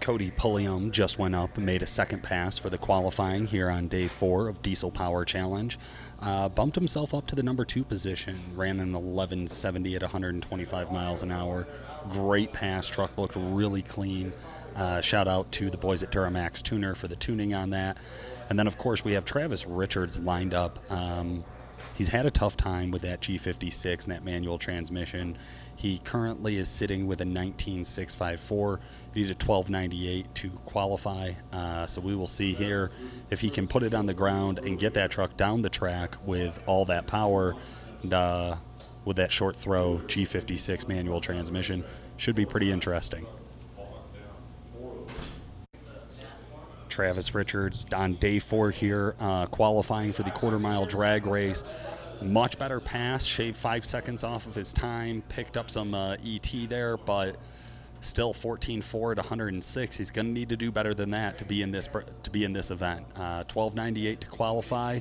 Cody 0.00 0.30
Pulliam 0.30 0.90
just 0.90 1.18
went 1.18 1.34
up 1.34 1.58
and 1.58 1.66
made 1.66 1.82
a 1.82 1.86
second 1.86 2.22
pass 2.22 2.56
for 2.56 2.70
the 2.70 2.78
qualifying 2.78 3.46
here 3.46 3.68
on 3.68 3.88
day 3.88 4.08
four 4.08 4.48
of 4.48 4.62
Diesel 4.62 4.90
Power 4.90 5.26
Challenge. 5.26 5.78
Uh, 6.18 6.48
bumped 6.48 6.76
himself 6.76 7.12
up 7.12 7.26
to 7.26 7.34
the 7.34 7.42
number 7.42 7.66
two 7.66 7.84
position, 7.84 8.40
ran 8.54 8.80
an 8.80 8.94
1170 8.94 9.96
at 9.96 10.02
125 10.02 10.90
miles 10.90 11.22
an 11.22 11.30
hour. 11.30 11.68
Great 12.08 12.54
pass, 12.54 12.88
truck 12.88 13.18
looked 13.18 13.36
really 13.36 13.82
clean. 13.82 14.32
Uh, 14.76 15.00
shout 15.00 15.28
out 15.28 15.50
to 15.52 15.70
the 15.70 15.78
boys 15.78 16.02
at 16.02 16.10
Duramax 16.10 16.62
Tuner 16.62 16.94
for 16.94 17.08
the 17.08 17.16
tuning 17.16 17.54
on 17.54 17.70
that. 17.70 17.98
And 18.48 18.58
then, 18.58 18.66
of 18.66 18.78
course, 18.78 19.04
we 19.04 19.12
have 19.12 19.24
Travis 19.24 19.66
Richards 19.66 20.18
lined 20.18 20.54
up. 20.54 20.78
Um, 20.90 21.44
He's 22.00 22.08
had 22.08 22.24
a 22.24 22.30
tough 22.30 22.56
time 22.56 22.90
with 22.90 23.02
that 23.02 23.20
G56 23.20 24.04
and 24.04 24.12
that 24.14 24.24
manual 24.24 24.56
transmission. 24.56 25.36
He 25.76 25.98
currently 25.98 26.56
is 26.56 26.70
sitting 26.70 27.06
with 27.06 27.20
a 27.20 27.26
19654. 27.26 28.80
He 29.12 29.20
needs 29.20 29.30
a 29.30 29.34
1298 29.34 30.34
to 30.36 30.48
qualify. 30.64 31.32
Uh, 31.52 31.86
so 31.86 32.00
we 32.00 32.16
will 32.16 32.26
see 32.26 32.54
here 32.54 32.90
if 33.28 33.42
he 33.42 33.50
can 33.50 33.66
put 33.68 33.82
it 33.82 33.92
on 33.92 34.06
the 34.06 34.14
ground 34.14 34.60
and 34.60 34.78
get 34.78 34.94
that 34.94 35.10
truck 35.10 35.36
down 35.36 35.60
the 35.60 35.68
track 35.68 36.16
with 36.24 36.62
all 36.64 36.86
that 36.86 37.06
power. 37.06 37.54
And, 38.02 38.14
uh, 38.14 38.56
with 39.04 39.18
that 39.18 39.30
short 39.30 39.54
throw 39.54 39.98
G56 40.06 40.88
manual 40.88 41.20
transmission 41.20 41.84
should 42.16 42.34
be 42.34 42.46
pretty 42.46 42.72
interesting. 42.72 43.26
Travis 47.00 47.34
Richards 47.34 47.86
on 47.94 48.12
day 48.16 48.38
four 48.38 48.70
here, 48.70 49.14
uh, 49.20 49.46
qualifying 49.46 50.12
for 50.12 50.22
the 50.22 50.30
quarter 50.30 50.58
mile 50.58 50.84
drag 50.84 51.24
race. 51.24 51.64
Much 52.20 52.58
better 52.58 52.78
pass, 52.78 53.24
shaved 53.24 53.56
five 53.56 53.86
seconds 53.86 54.22
off 54.22 54.46
of 54.46 54.54
his 54.54 54.74
time, 54.74 55.22
picked 55.30 55.56
up 55.56 55.70
some 55.70 55.94
uh, 55.94 56.16
ET 56.22 56.52
there, 56.68 56.98
but 56.98 57.36
still 58.02 58.34
14-4 58.34 59.12
at 59.12 59.16
106. 59.16 59.96
He's 59.96 60.10
going 60.10 60.26
to 60.26 60.32
need 60.32 60.50
to 60.50 60.58
do 60.58 60.70
better 60.70 60.92
than 60.92 61.08
that 61.12 61.38
to 61.38 61.46
be 61.46 61.62
in 61.62 61.70
this 61.70 61.88
to 62.22 62.30
be 62.30 62.44
in 62.44 62.52
this 62.52 62.70
event. 62.70 63.06
Uh, 63.16 63.44
12.98 63.44 64.20
to 64.20 64.26
qualify. 64.26 65.00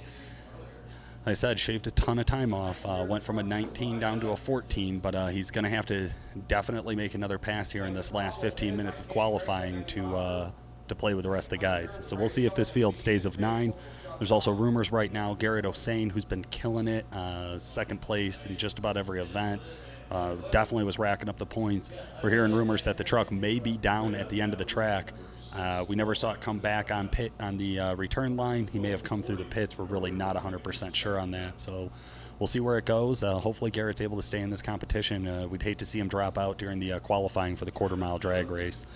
I 1.25 1.33
said, 1.33 1.59
shaved 1.59 1.85
a 1.85 1.91
ton 1.91 2.17
of 2.17 2.25
time 2.25 2.53
off. 2.53 2.85
Uh, 2.85 3.05
went 3.05 3.25
from 3.25 3.39
a 3.39 3.43
19 3.43 3.99
down 3.99 4.21
to 4.21 4.29
a 4.29 4.37
14, 4.37 4.99
but 4.99 5.15
uh, 5.15 5.27
he's 5.27 5.51
going 5.51 5.65
to 5.65 5.69
have 5.69 5.85
to 5.87 6.11
definitely 6.47 6.95
make 6.95 7.13
another 7.13 7.37
pass 7.37 7.69
here 7.69 7.83
in 7.83 7.93
this 7.93 8.13
last 8.13 8.39
15 8.39 8.77
minutes 8.77 9.01
of 9.01 9.09
qualifying 9.09 9.83
to 9.83 10.15
uh, 10.15 10.51
to 10.89 10.95
play 10.95 11.13
with 11.13 11.23
the 11.23 11.29
rest 11.29 11.47
of 11.47 11.51
the 11.51 11.57
guys. 11.57 11.99
So 12.01 12.15
we'll 12.15 12.27
see 12.27 12.45
if 12.45 12.55
this 12.55 12.69
field 12.69 12.97
stays 12.97 13.25
of 13.25 13.39
nine. 13.39 13.73
There's 14.17 14.31
also 14.31 14.51
rumors 14.51 14.91
right 14.91 15.11
now 15.11 15.33
Garrett 15.33 15.65
Osane, 15.65 16.11
who's 16.11 16.25
been 16.25 16.43
killing 16.45 16.87
it, 16.87 17.05
uh, 17.13 17.57
second 17.57 18.01
place 18.01 18.45
in 18.45 18.57
just 18.57 18.79
about 18.79 18.97
every 18.97 19.21
event. 19.21 19.61
Uh, 20.11 20.35
definitely 20.51 20.83
was 20.83 20.97
racking 20.97 21.29
up 21.29 21.37
the 21.37 21.45
points. 21.45 21.91
We're 22.23 22.31
hearing 22.31 22.51
rumors 22.51 22.83
that 22.83 22.97
the 22.97 23.03
truck 23.03 23.31
may 23.31 23.59
be 23.59 23.77
down 23.77 24.15
at 24.15 24.29
the 24.29 24.41
end 24.41 24.53
of 24.53 24.59
the 24.59 24.65
track. 24.65 25.13
Uh, 25.53 25.85
we 25.87 25.95
never 25.95 26.13
saw 26.13 26.31
it 26.33 26.41
come 26.41 26.59
back 26.59 26.91
on 26.91 27.07
pit 27.07 27.31
on 27.39 27.57
the 27.57 27.79
uh, 27.79 27.95
return 27.95 28.35
line. 28.37 28.69
He 28.71 28.79
may 28.79 28.89
have 28.89 29.03
come 29.03 29.23
through 29.23 29.37
the 29.37 29.45
pits. 29.45 29.77
We're 29.77 29.85
really 29.85 30.11
not 30.11 30.35
100% 30.35 30.95
sure 30.95 31.19
on 31.19 31.31
that. 31.31 31.59
So 31.59 31.91
we'll 32.39 32.47
see 32.47 32.59
where 32.59 32.77
it 32.77 32.85
goes. 32.85 33.21
Uh, 33.21 33.37
hopefully, 33.37 33.69
Garrett's 33.71 34.01
able 34.01 34.17
to 34.17 34.23
stay 34.23 34.39
in 34.39 34.49
this 34.49 34.61
competition. 34.61 35.27
Uh, 35.27 35.47
we'd 35.47 35.61
hate 35.61 35.77
to 35.79 35.85
see 35.85 35.99
him 35.99 36.07
drop 36.07 36.37
out 36.37 36.57
during 36.57 36.79
the 36.79 36.93
uh, 36.93 36.99
qualifying 36.99 37.55
for 37.55 37.65
the 37.65 37.71
quarter 37.71 37.95
mile 37.95 38.17
drag 38.17 38.49
race. 38.49 38.87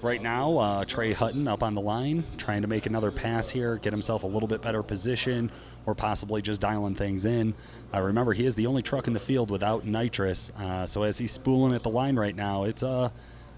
Right 0.00 0.22
now, 0.22 0.58
uh, 0.58 0.84
Trey 0.84 1.12
Hutton 1.12 1.48
up 1.48 1.62
on 1.62 1.74
the 1.74 1.80
line, 1.80 2.24
trying 2.36 2.62
to 2.62 2.68
make 2.68 2.86
another 2.86 3.10
pass 3.10 3.48
here, 3.48 3.76
get 3.76 3.92
himself 3.92 4.22
a 4.22 4.26
little 4.26 4.48
bit 4.48 4.60
better 4.60 4.82
position, 4.82 5.50
or 5.86 5.94
possibly 5.94 6.42
just 6.42 6.60
dialing 6.60 6.94
things 6.94 7.24
in. 7.24 7.54
Uh, 7.92 8.00
remember, 8.02 8.32
he 8.32 8.44
is 8.44 8.54
the 8.54 8.66
only 8.66 8.82
truck 8.82 9.06
in 9.06 9.12
the 9.12 9.20
field 9.20 9.50
without 9.50 9.86
nitrous. 9.86 10.52
So 10.86 11.02
as 11.02 11.18
he's 11.18 11.32
spooling 11.32 11.74
at 11.74 11.82
the 11.82 11.90
line 11.90 12.16
right 12.16 12.36
now, 12.36 12.64
it's 12.64 12.82
uh, 12.82 13.08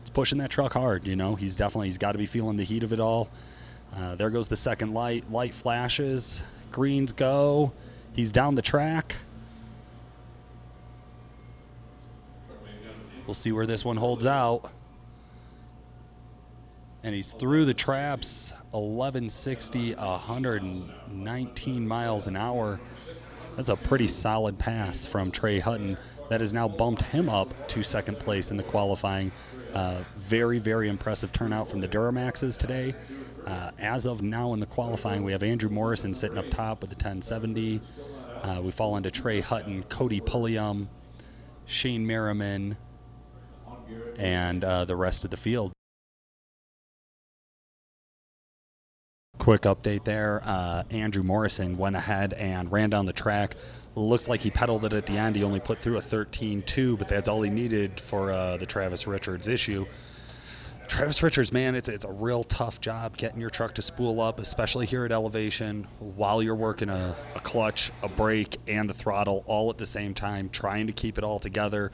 it's 0.00 0.10
pushing 0.10 0.38
that 0.38 0.50
truck 0.50 0.72
hard. 0.72 1.06
You 1.06 1.16
know, 1.16 1.34
he's 1.34 1.56
definitely 1.56 1.88
he's 1.88 1.98
got 1.98 2.12
to 2.12 2.18
be 2.18 2.26
feeling 2.26 2.56
the 2.56 2.64
heat 2.64 2.84
of 2.84 2.92
it 2.92 3.00
all. 3.00 3.28
Uh, 3.96 4.14
there 4.14 4.30
goes 4.30 4.48
the 4.48 4.56
second 4.56 4.94
light. 4.94 5.30
Light 5.32 5.54
flashes. 5.54 6.42
Greens 6.70 7.12
go. 7.12 7.72
He's 8.12 8.30
down 8.30 8.54
the 8.54 8.62
track. 8.62 9.16
We'll 13.26 13.34
see 13.34 13.52
where 13.52 13.66
this 13.66 13.84
one 13.84 13.96
holds 13.96 14.24
out. 14.24 14.70
And 17.02 17.14
he's 17.14 17.32
through 17.32 17.64
the 17.64 17.74
traps 17.74 18.52
1160, 18.70 19.94
119 19.94 21.88
miles 21.88 22.26
an 22.26 22.36
hour. 22.36 22.80
That's 23.56 23.68
a 23.68 23.76
pretty 23.76 24.06
solid 24.06 24.58
pass 24.58 25.06
from 25.06 25.30
Trey 25.30 25.58
Hutton. 25.58 25.96
That 26.28 26.40
has 26.40 26.52
now 26.52 26.66
bumped 26.68 27.02
him 27.02 27.28
up 27.28 27.68
to 27.68 27.82
second 27.82 28.18
place 28.18 28.50
in 28.50 28.56
the 28.56 28.62
qualifying. 28.62 29.30
Uh, 29.72 30.02
very, 30.16 30.58
very 30.58 30.88
impressive 30.88 31.32
turnout 31.32 31.68
from 31.68 31.80
the 31.80 31.88
Duramaxes 31.88 32.58
today. 32.58 32.94
Uh, 33.46 33.70
as 33.78 34.06
of 34.06 34.22
now 34.22 34.52
in 34.52 34.60
the 34.60 34.66
qualifying, 34.66 35.22
we 35.22 35.32
have 35.32 35.42
Andrew 35.42 35.70
Morrison 35.70 36.12
sitting 36.12 36.38
up 36.38 36.48
top 36.50 36.80
with 36.80 36.90
the 36.90 36.96
1070. 36.96 37.80
Uh, 38.42 38.60
we 38.62 38.70
fall 38.70 38.96
into 38.96 39.10
Trey 39.10 39.40
Hutton, 39.40 39.84
Cody 39.84 40.20
Pulliam, 40.20 40.88
Shane 41.64 42.06
Merriman, 42.06 42.76
and 44.18 44.64
uh, 44.64 44.84
the 44.84 44.96
rest 44.96 45.24
of 45.24 45.30
the 45.30 45.36
field. 45.36 45.72
Quick 49.38 49.62
update 49.62 50.04
there. 50.04 50.42
Uh, 50.44 50.82
Andrew 50.90 51.22
Morrison 51.22 51.76
went 51.76 51.94
ahead 51.94 52.32
and 52.32 52.72
ran 52.72 52.90
down 52.90 53.06
the 53.06 53.12
track. 53.12 53.54
Looks 53.94 54.28
like 54.28 54.40
he 54.40 54.50
pedaled 54.50 54.84
it 54.84 54.92
at 54.92 55.06
the 55.06 55.18
end. 55.18 55.36
He 55.36 55.44
only 55.44 55.60
put 55.60 55.78
through 55.78 55.98
a 55.98 56.00
13.2, 56.00 56.98
but 56.98 57.06
that's 57.06 57.28
all 57.28 57.42
he 57.42 57.50
needed 57.50 58.00
for 58.00 58.32
uh, 58.32 58.56
the 58.56 58.66
Travis 58.66 59.06
Richards 59.06 59.46
issue. 59.46 59.86
Travis 60.88 61.22
Richards, 61.22 61.52
man, 61.52 61.74
it's 61.74 61.88
it's 61.88 62.04
a 62.04 62.10
real 62.10 62.44
tough 62.44 62.80
job 62.80 63.16
getting 63.16 63.40
your 63.40 63.50
truck 63.50 63.74
to 63.74 63.82
spool 63.82 64.20
up, 64.20 64.38
especially 64.38 64.86
here 64.86 65.04
at 65.04 65.10
elevation, 65.10 65.86
while 65.98 66.42
you're 66.42 66.54
working 66.54 66.88
a, 66.88 67.16
a 67.34 67.40
clutch, 67.40 67.90
a 68.02 68.08
brake, 68.08 68.58
and 68.68 68.88
the 68.88 68.94
throttle 68.94 69.42
all 69.46 69.68
at 69.70 69.78
the 69.78 69.86
same 69.86 70.14
time, 70.14 70.48
trying 70.48 70.86
to 70.86 70.92
keep 70.92 71.18
it 71.18 71.24
all 71.24 71.40
together. 71.40 71.90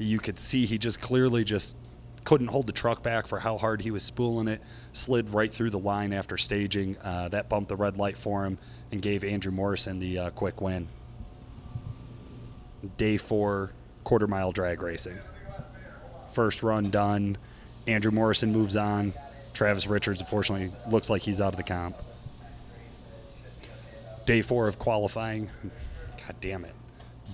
You 0.00 0.18
could 0.18 0.38
see 0.38 0.64
he 0.64 0.78
just 0.78 0.98
clearly 1.02 1.44
just 1.44 1.76
couldn't 2.24 2.46
hold 2.48 2.64
the 2.64 2.72
truck 2.72 3.02
back 3.02 3.26
for 3.26 3.38
how 3.38 3.58
hard 3.58 3.82
he 3.82 3.90
was 3.90 4.02
spooling 4.02 4.48
it. 4.48 4.62
Slid 4.92 5.28
right 5.34 5.52
through 5.52 5.70
the 5.70 5.78
line 5.78 6.14
after 6.14 6.38
staging. 6.38 6.96
Uh, 7.02 7.28
that 7.28 7.50
bumped 7.50 7.68
the 7.68 7.76
red 7.76 7.98
light 7.98 8.16
for 8.16 8.46
him 8.46 8.58
and 8.90 9.02
gave 9.02 9.22
Andrew 9.24 9.52
Morrison 9.52 9.98
the 9.98 10.18
uh, 10.18 10.30
quick 10.30 10.62
win. 10.62 10.88
Day 12.96 13.18
four, 13.18 13.72
quarter 14.02 14.26
mile 14.26 14.52
drag 14.52 14.80
racing. 14.80 15.18
First 16.32 16.62
run 16.62 16.88
done. 16.88 17.36
Andrew 17.86 18.10
Morrison 18.10 18.52
moves 18.52 18.76
on. 18.76 19.12
Travis 19.52 19.86
Richards, 19.86 20.20
unfortunately, 20.20 20.72
looks 20.88 21.10
like 21.10 21.20
he's 21.22 21.42
out 21.42 21.52
of 21.52 21.58
the 21.58 21.62
comp. 21.62 21.96
Day 24.24 24.40
four 24.40 24.66
of 24.66 24.78
qualifying. 24.78 25.50
God 26.26 26.36
damn 26.40 26.64
it. 26.64 26.74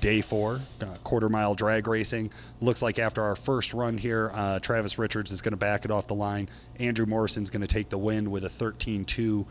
Day 0.00 0.20
four, 0.20 0.60
uh, 0.80 0.96
quarter 1.04 1.28
mile 1.28 1.54
drag 1.54 1.86
racing. 1.86 2.30
Looks 2.60 2.82
like 2.82 2.98
after 2.98 3.22
our 3.22 3.36
first 3.36 3.72
run 3.72 3.98
here, 3.98 4.30
uh, 4.34 4.58
Travis 4.58 4.98
Richards 4.98 5.32
is 5.32 5.40
going 5.40 5.52
to 5.52 5.56
back 5.56 5.84
it 5.84 5.90
off 5.90 6.06
the 6.06 6.14
line. 6.14 6.48
Andrew 6.78 7.06
Morrison's 7.06 7.50
going 7.50 7.62
to 7.62 7.66
take 7.66 7.88
the 7.88 7.98
win 7.98 8.30
with 8.30 8.44
a 8.44 8.48
13 8.48 9.04
2. 9.04 9.46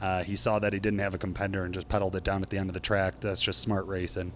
Uh, 0.00 0.22
he 0.22 0.36
saw 0.36 0.58
that 0.58 0.72
he 0.72 0.78
didn't 0.78 0.98
have 0.98 1.14
a 1.14 1.18
competitor 1.18 1.64
and 1.64 1.72
just 1.72 1.88
pedaled 1.88 2.16
it 2.16 2.24
down 2.24 2.42
at 2.42 2.50
the 2.50 2.58
end 2.58 2.68
of 2.68 2.74
the 2.74 2.80
track. 2.80 3.20
That's 3.20 3.40
just 3.40 3.60
smart 3.60 3.86
racing. 3.86 4.32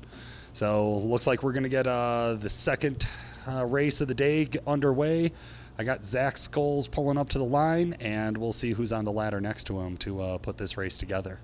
So 0.52 0.98
looks 0.98 1.26
like 1.26 1.42
we're 1.42 1.52
going 1.52 1.64
to 1.64 1.68
get 1.68 1.86
uh, 1.86 2.34
the 2.34 2.50
second 2.50 3.06
uh, 3.46 3.66
race 3.66 4.00
of 4.00 4.08
the 4.08 4.14
day 4.14 4.48
underway. 4.66 5.32
I 5.78 5.84
got 5.84 6.04
Zach 6.04 6.34
Scholes 6.34 6.90
pulling 6.90 7.16
up 7.16 7.30
to 7.30 7.38
the 7.38 7.44
line, 7.44 7.94
and 8.00 8.36
we'll 8.36 8.52
see 8.52 8.72
who's 8.72 8.92
on 8.92 9.04
the 9.04 9.12
ladder 9.12 9.40
next 9.40 9.64
to 9.64 9.80
him 9.80 9.96
to 9.98 10.20
uh, 10.20 10.38
put 10.38 10.58
this 10.58 10.76
race 10.76 10.98
together. 10.98 11.40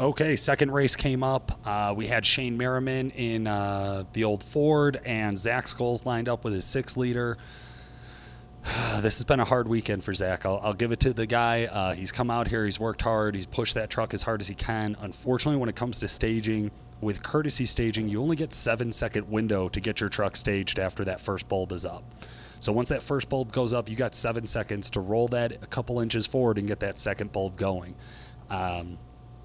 Okay, 0.00 0.34
second 0.34 0.70
race 0.70 0.96
came 0.96 1.22
up. 1.22 1.60
Uh, 1.62 1.92
we 1.94 2.06
had 2.06 2.24
Shane 2.24 2.56
Merriman 2.56 3.10
in 3.10 3.46
uh, 3.46 4.04
the 4.14 4.24
old 4.24 4.42
Ford, 4.42 4.98
and 5.04 5.36
Zach 5.36 5.66
Scholes 5.66 6.06
lined 6.06 6.26
up 6.26 6.42
with 6.42 6.54
his 6.54 6.64
six 6.64 6.96
liter. 6.96 7.36
this 9.00 9.18
has 9.18 9.24
been 9.24 9.40
a 9.40 9.44
hard 9.44 9.68
weekend 9.68 10.02
for 10.02 10.14
Zach. 10.14 10.46
I'll, 10.46 10.58
I'll 10.62 10.72
give 10.72 10.90
it 10.90 11.00
to 11.00 11.12
the 11.12 11.26
guy. 11.26 11.66
Uh, 11.66 11.92
he's 11.92 12.12
come 12.12 12.30
out 12.30 12.48
here, 12.48 12.64
he's 12.64 12.80
worked 12.80 13.02
hard, 13.02 13.34
he's 13.34 13.44
pushed 13.44 13.74
that 13.74 13.90
truck 13.90 14.14
as 14.14 14.22
hard 14.22 14.40
as 14.40 14.48
he 14.48 14.54
can. 14.54 14.96
Unfortunately, 15.02 15.60
when 15.60 15.68
it 15.68 15.76
comes 15.76 15.98
to 15.98 16.08
staging, 16.08 16.70
with 17.02 17.22
courtesy 17.22 17.66
staging, 17.66 18.08
you 18.08 18.22
only 18.22 18.36
get 18.36 18.54
seven 18.54 18.92
second 18.92 19.30
window 19.30 19.68
to 19.68 19.80
get 19.80 20.00
your 20.00 20.08
truck 20.08 20.34
staged 20.34 20.78
after 20.78 21.04
that 21.04 21.20
first 21.20 21.46
bulb 21.46 21.72
is 21.72 21.84
up. 21.84 22.04
So 22.58 22.72
once 22.72 22.88
that 22.88 23.02
first 23.02 23.28
bulb 23.28 23.52
goes 23.52 23.74
up, 23.74 23.86
you 23.86 23.96
got 23.96 24.14
seven 24.14 24.46
seconds 24.46 24.90
to 24.92 25.00
roll 25.00 25.28
that 25.28 25.52
a 25.62 25.66
couple 25.66 26.00
inches 26.00 26.26
forward 26.26 26.56
and 26.56 26.66
get 26.66 26.80
that 26.80 26.98
second 26.98 27.32
bulb 27.32 27.58
going. 27.58 27.94
Um, 28.48 28.98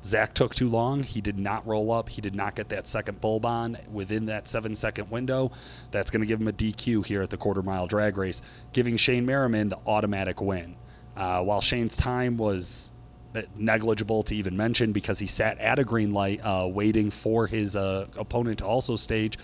Zach 0.05 0.35
took 0.35 0.53
too 0.53 0.69
long. 0.69 1.01
He 1.01 1.19
did 1.19 1.39
not 1.39 1.65
roll 1.65 1.91
up. 1.91 2.09
He 2.09 2.21
did 2.21 2.35
not 2.35 2.55
get 2.55 2.69
that 2.69 2.85
second 2.85 3.19
bulb 3.21 3.43
on 3.43 3.77
within 3.91 4.27
that 4.27 4.47
seven 4.47 4.75
second 4.75 5.09
window. 5.09 5.51
That's 5.89 6.11
going 6.11 6.21
to 6.21 6.27
give 6.27 6.39
him 6.39 6.47
a 6.47 6.53
DQ 6.53 7.07
here 7.07 7.23
at 7.23 7.31
the 7.31 7.37
quarter 7.37 7.63
mile 7.63 7.87
drag 7.87 8.15
race, 8.15 8.43
giving 8.71 8.97
Shane 8.97 9.25
Merriman 9.25 9.69
the 9.69 9.79
automatic 9.87 10.41
win. 10.41 10.75
Uh, 11.17 11.41
while 11.41 11.59
Shane's 11.59 11.97
time 11.97 12.37
was 12.37 12.91
uh, 13.33 13.41
negligible 13.55 14.21
to 14.23 14.35
even 14.35 14.55
mention 14.55 14.91
because 14.91 15.17
he 15.17 15.25
sat 15.25 15.57
at 15.57 15.79
a 15.79 15.83
green 15.83 16.13
light 16.13 16.39
uh, 16.43 16.67
waiting 16.69 17.09
for 17.09 17.47
his 17.47 17.75
uh, 17.75 18.05
opponent 18.15 18.59
to 18.59 18.65
also 18.65 18.95
stage. 18.95 19.39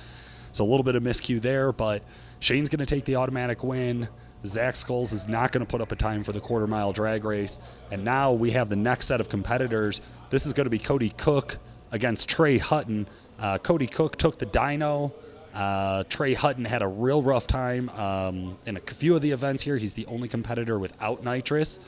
So 0.52 0.64
a 0.64 0.68
little 0.68 0.84
bit 0.84 0.96
of 0.96 1.02
miscue 1.02 1.42
there, 1.42 1.72
but 1.72 2.04
Shane's 2.40 2.70
going 2.70 2.80
to 2.80 2.86
take 2.86 3.06
the 3.06 3.16
automatic 3.16 3.64
win. 3.64 4.10
Zach 4.46 4.76
Scholes 4.76 5.14
is 5.14 5.28
not 5.28 5.52
going 5.52 5.66
to 5.66 5.70
put 5.70 5.82
up 5.82 5.92
a 5.92 5.96
time 5.96 6.24
for 6.24 6.32
the 6.32 6.40
quarter 6.40 6.68
mile 6.68 6.92
drag 6.92 7.26
race. 7.26 7.60
And 7.92 8.04
now 8.04 8.32
we 8.32 8.52
have 8.52 8.70
the 8.70 8.76
next 8.76 9.08
set 9.08 9.22
of 9.22 9.30
competitors. 9.30 10.02
This 10.30 10.46
is 10.46 10.54
going 10.54 10.66
to 10.66 10.72
be 10.72 10.80
Cody 10.80 11.10
Cook 11.10 11.58
against 11.92 12.30
Trey 12.30 12.58
Hutton. 12.58 13.08
Uh, 13.40 13.58
Cody 13.58 13.88
Cook 13.88 14.18
took 14.18 14.40
the 14.40 14.46
dyno. 14.46 15.12
Uh, 15.54 16.04
Trey 16.10 16.34
Hutton 16.34 16.66
had 16.66 16.82
a 16.82 16.88
real 16.88 17.22
rough 17.22 17.46
time 17.46 17.90
um, 17.90 18.58
in 18.66 18.78
a 18.78 18.80
few 18.80 19.16
of 19.16 19.22
the 19.22 19.32
events 19.32 19.62
here. 19.64 19.78
He's 19.78 19.94
the 19.94 20.06
only 20.06 20.28
competitor 20.28 20.80
without 20.80 21.24
nitrous. 21.24 21.80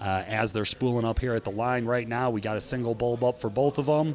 Uh, 0.00 0.24
as 0.26 0.52
they're 0.52 0.66
spooling 0.66 1.06
up 1.06 1.18
here 1.18 1.34
at 1.34 1.44
the 1.44 1.50
line 1.50 1.86
right 1.86 2.06
now, 2.06 2.28
we 2.28 2.42
got 2.42 2.56
a 2.56 2.60
single 2.60 2.94
bulb 2.94 3.24
up 3.24 3.38
for 3.38 3.48
both 3.48 3.78
of 3.78 3.86
them. 3.86 4.14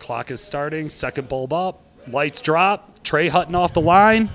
Clock 0.00 0.32
is 0.32 0.42
starting. 0.42 0.90
Second 0.90 1.28
bulb 1.28 1.52
up. 1.52 1.80
Lights 2.08 2.40
drop. 2.40 3.02
Trey 3.04 3.28
Hutton 3.28 3.54
off 3.54 3.72
the 3.72 3.80
line. 3.80 4.28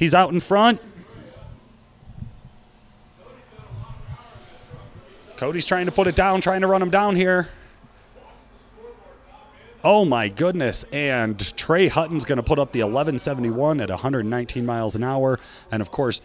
He's 0.00 0.14
out 0.14 0.32
in 0.32 0.40
front. 0.40 0.80
Cody's 5.36 5.66
trying 5.66 5.84
to 5.84 5.92
put 5.92 6.06
it 6.06 6.16
down, 6.16 6.40
trying 6.40 6.62
to 6.62 6.66
run 6.66 6.80
him 6.80 6.88
down 6.88 7.16
here. 7.16 7.50
Oh 9.84 10.06
my 10.06 10.28
goodness. 10.28 10.86
And 10.90 11.38
Trey 11.54 11.88
Hutton's 11.88 12.24
going 12.24 12.38
to 12.38 12.42
put 12.42 12.58
up 12.58 12.72
the 12.72 12.78
1171 12.78 13.78
at 13.82 13.90
119 13.90 14.64
miles 14.64 14.96
an 14.96 15.04
hour. 15.04 15.38
And 15.70 15.82
of 15.82 15.90
course, 15.90 16.22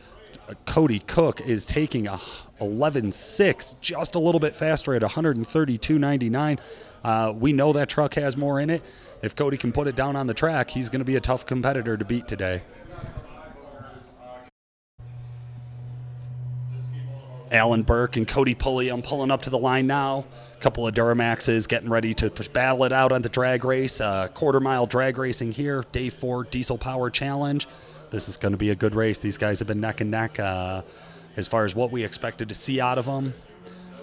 Cody 0.65 0.99
Cook 0.99 1.41
is 1.41 1.65
taking 1.65 2.07
a 2.07 2.17
11.6, 2.61 3.75
just 3.81 4.15
a 4.15 4.19
little 4.19 4.39
bit 4.39 4.55
faster 4.55 4.95
at 4.95 5.01
132.99. 5.01 6.59
Uh, 7.03 7.33
we 7.37 7.51
know 7.51 7.73
that 7.73 7.89
truck 7.89 8.13
has 8.13 8.37
more 8.37 8.57
in 8.61 8.69
it. 8.69 8.81
If 9.21 9.35
Cody 9.35 9.57
can 9.57 9.73
put 9.73 9.89
it 9.89 9.97
down 9.97 10.15
on 10.15 10.27
the 10.27 10.33
track, 10.33 10.69
he's 10.69 10.87
going 10.87 10.99
to 10.99 11.05
be 11.05 11.17
a 11.17 11.21
tough 11.21 11.45
competitor 11.45 11.97
to 11.97 12.05
beat 12.05 12.29
today. 12.29 12.61
Alan 17.51 17.83
Burke 17.83 18.17
and 18.17 18.27
Cody 18.27 18.55
Pulliam 18.55 19.01
pulling 19.01 19.31
up 19.31 19.43
to 19.43 19.49
the 19.49 19.57
line 19.57 19.87
now. 19.87 20.25
A 20.57 20.61
couple 20.61 20.87
of 20.87 20.93
Duramaxes 20.93 21.67
getting 21.67 21.89
ready 21.89 22.13
to 22.15 22.29
battle 22.51 22.83
it 22.85 22.91
out 22.91 23.11
on 23.11 23.21
the 23.21 23.29
drag 23.29 23.63
race. 23.63 24.01
Uh, 24.01 24.27
quarter 24.29 24.59
mile 24.59 24.87
drag 24.87 25.17
racing 25.17 25.51
here, 25.51 25.83
day 25.91 26.09
four 26.09 26.43
diesel 26.43 26.77
power 26.77 27.09
challenge. 27.09 27.67
This 28.09 28.27
is 28.29 28.37
going 28.37 28.53
to 28.53 28.57
be 28.57 28.71
a 28.71 28.75
good 28.75 28.95
race. 28.95 29.19
These 29.19 29.37
guys 29.37 29.59
have 29.59 29.67
been 29.67 29.81
neck 29.81 30.01
and 30.01 30.09
neck 30.09 30.39
uh, 30.39 30.81
as 31.37 31.47
far 31.47 31.65
as 31.65 31.75
what 31.75 31.91
we 31.91 32.03
expected 32.03 32.49
to 32.49 32.55
see 32.55 32.79
out 32.79 32.97
of 32.97 33.05
them. 33.05 33.33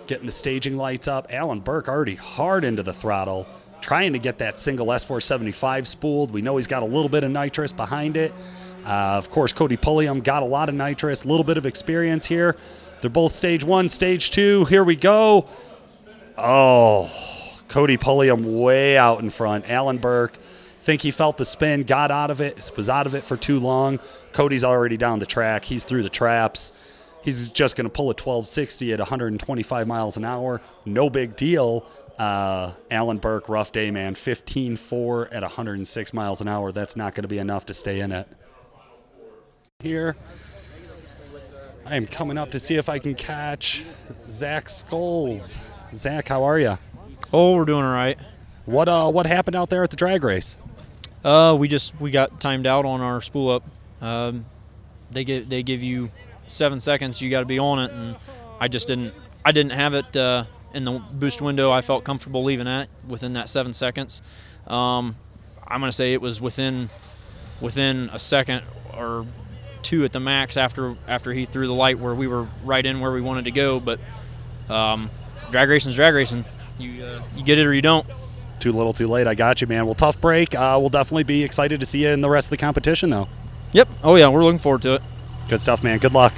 Getting 0.07 0.27
the 0.27 0.33
staging 0.33 0.77
lights 0.77 1.09
up. 1.09 1.27
Alan 1.31 1.61
Burke 1.61 1.89
already 1.89 2.17
hard 2.17 2.65
into 2.65 2.83
the 2.83 2.93
throttle, 2.93 3.47
trying 3.81 4.13
to 4.13 4.19
get 4.19 4.39
that 4.39 4.59
single 4.59 4.87
S475 4.89 5.87
spooled. 5.87 6.31
We 6.31 6.43
know 6.43 6.57
he's 6.57 6.67
got 6.67 6.83
a 6.83 6.87
little 6.87 7.09
bit 7.09 7.25
of 7.25 7.31
nitrous 7.31 7.73
behind 7.73 8.17
it. 8.17 8.33
Uh, 8.85 9.17
of 9.17 9.31
course, 9.31 9.53
Cody 9.53 9.77
Pulliam 9.77 10.21
got 10.21 10.43
a 10.43 10.47
lot 10.47 10.69
of 10.69 10.75
nitrous, 10.75 11.25
a 11.25 11.29
little 11.29 11.45
bit 11.45 11.57
of 11.57 11.67
experience 11.67 12.27
here. 12.27 12.57
They're 13.03 13.11
both 13.11 13.33
stage 13.33 13.65
one, 13.65 13.89
stage 13.89 14.31
two. 14.31 14.65
Here 14.67 14.85
we 14.85 14.95
go. 14.95 15.49
Oh, 16.39 17.11
Cody 17.69 17.97
Pulliam 17.97 18.61
way 18.61 18.97
out 18.97 19.21
in 19.21 19.29
front. 19.29 19.69
Alan 19.69 19.99
Burke, 19.99 20.37
think 20.79 21.03
he 21.03 21.11
felt 21.11 21.37
the 21.37 21.45
spin, 21.45 21.83
got 21.83 22.13
out 22.13 22.31
of 22.31 22.41
it, 22.41 22.71
was 22.77 22.89
out 22.89 23.07
of 23.07 23.17
it 23.17 23.25
for 23.25 23.37
too 23.37 23.59
long. 23.59 23.99
Cody's 24.33 24.63
already 24.63 24.97
down 24.97 25.19
the 25.19 25.27
track. 25.27 25.65
He's 25.65 25.83
through 25.83 26.05
the 26.05 26.09
traps. 26.09 26.73
He's 27.25 27.49
just 27.49 27.77
going 27.77 27.87
to 27.87 27.91
pull 27.91 28.07
a 28.07 28.15
1260 28.15 28.93
at 28.93 29.01
125 29.01 29.87
miles 29.89 30.17
an 30.17 30.25
hour. 30.25 30.61
No 30.85 31.11
big 31.11 31.35
deal. 31.35 31.85
Uh, 32.21 32.73
Alan 32.89 33.19
Burke, 33.19 33.49
rough 33.49 33.73
day, 33.73 33.91
man. 33.91 34.15
15 34.15 34.77
4 34.77 35.29
at 35.35 35.43
106 35.43 36.13
miles 36.13 36.41
an 36.41 36.47
hour. 36.47 36.71
That's 36.71 36.95
not 36.95 37.17
going 37.17 37.23
to 37.23 37.29
be 37.29 37.39
enough 37.39 37.67
to 37.67 37.75
stay 37.75 37.99
in 37.99 38.13
it. 38.13 38.29
Here, 39.81 40.17
I 41.85 41.97
am 41.97 42.07
coming 42.07 42.39
up 42.39 42.53
to 42.53 42.59
see 42.59 42.77
if 42.77 42.89
I 42.89 42.99
can 42.99 43.15
catch 43.15 43.85
Zach 44.29 44.67
Scholes. 44.67 45.59
Zach, 45.95 46.29
how 46.29 46.45
are 46.45 46.59
you? 46.59 46.79
Oh, 47.33 47.55
we're 47.55 47.65
doing 47.65 47.85
all 47.85 47.93
right. 47.93 48.19
What 48.67 48.89
uh, 48.89 49.11
what 49.11 49.27
happened 49.27 49.57
out 49.57 49.69
there 49.69 49.83
at 49.83 49.91
the 49.91 49.97
drag 49.97 50.23
race? 50.23 50.57
Uh, 51.25 51.57
we 51.59 51.69
just 51.69 51.99
we 52.01 52.11
got 52.11 52.41
timed 52.41 52.67
out 52.67 52.85
on 52.85 53.01
our 53.01 53.21
spool 53.21 53.51
up. 53.51 53.65
Um, 54.01 54.47
they 55.11 55.25
give 55.25 55.49
they 55.49 55.63
give 55.63 55.83
you 55.83 56.11
seven 56.47 56.79
seconds. 56.79 57.21
You 57.21 57.31
got 57.31 57.41
to 57.41 57.47
be 57.47 57.59
on 57.59 57.81
it, 57.81 57.91
and 57.91 58.17
I 58.61 58.69
just 58.69 58.89
didn't. 58.89 59.15
I 59.45 59.51
didn't 59.51 59.73
have 59.73 59.95
it 59.95 60.17
uh, 60.17 60.45
in 60.75 60.85
the 60.85 60.93
boost 61.13 61.43
window. 61.43 61.73
I 61.73 61.81
felt 61.81 62.05
comfortable 62.05 62.45
leaving 62.45 62.67
that 62.67 62.89
within 63.09 63.33
that 63.33 63.49
seven 63.49 63.73
seconds. 63.73 64.23
Um, 64.69 65.17
I'm 65.67 65.81
gonna 65.81 65.91
say 65.91 66.13
it 66.13 66.21
was 66.21 66.41
within 66.41 66.91
within 67.61 68.09
a 68.13 68.19
second 68.21 68.63
or 68.97 69.27
two 69.93 70.05
at 70.05 70.13
the 70.13 70.21
max 70.21 70.57
after 70.57 70.97
after 71.07 71.35
he 71.35 71.45
threw 71.45 71.67
the 71.67 71.75
light 71.75 71.99
where 71.99 72.15
we 72.15 72.27
were 72.27 72.49
right 72.65 72.87
in 72.87 72.99
where 73.01 73.13
we 73.13 73.21
wanted 73.21 73.45
to 73.45 73.51
go. 73.51 73.79
But 73.79 74.01
um, 74.71 75.11
drag 75.51 75.69
racing's 75.69 75.97
drag 75.97 76.15
racing. 76.15 76.47
You 76.79 77.05
uh, 77.05 77.23
you 77.37 77.45
get 77.45 77.59
it 77.59 77.67
or 77.67 77.75
you 77.75 77.83
don't. 77.83 78.07
Too 78.59 78.73
little, 78.73 78.95
too 78.95 79.07
late. 79.07 79.27
I 79.27 79.35
got 79.35 79.61
you, 79.61 79.67
man. 79.67 79.85
Well, 79.85 79.95
tough 79.95 80.19
break. 80.19 80.55
Uh, 80.55 80.79
we'll 80.81 80.89
definitely 80.89 81.25
be 81.25 81.43
excited 81.45 81.81
to 81.81 81.87
see 81.87 82.05
you 82.05 82.09
in 82.09 82.23
the 82.23 82.31
rest 82.31 82.47
of 82.47 82.51
the 82.51 82.57
competition, 82.57 83.11
though. 83.11 83.29
Yep. 83.73 83.89
Oh 84.03 84.17
yeah, 84.17 84.29
we're 84.29 84.45
looking 84.45 84.59
forward 84.59 84.81
to 84.83 84.95
it. 84.95 85.03
Good 85.49 85.61
stuff, 85.61 85.85
man. 85.85 85.99
Good 85.99 86.15
luck. 86.15 86.33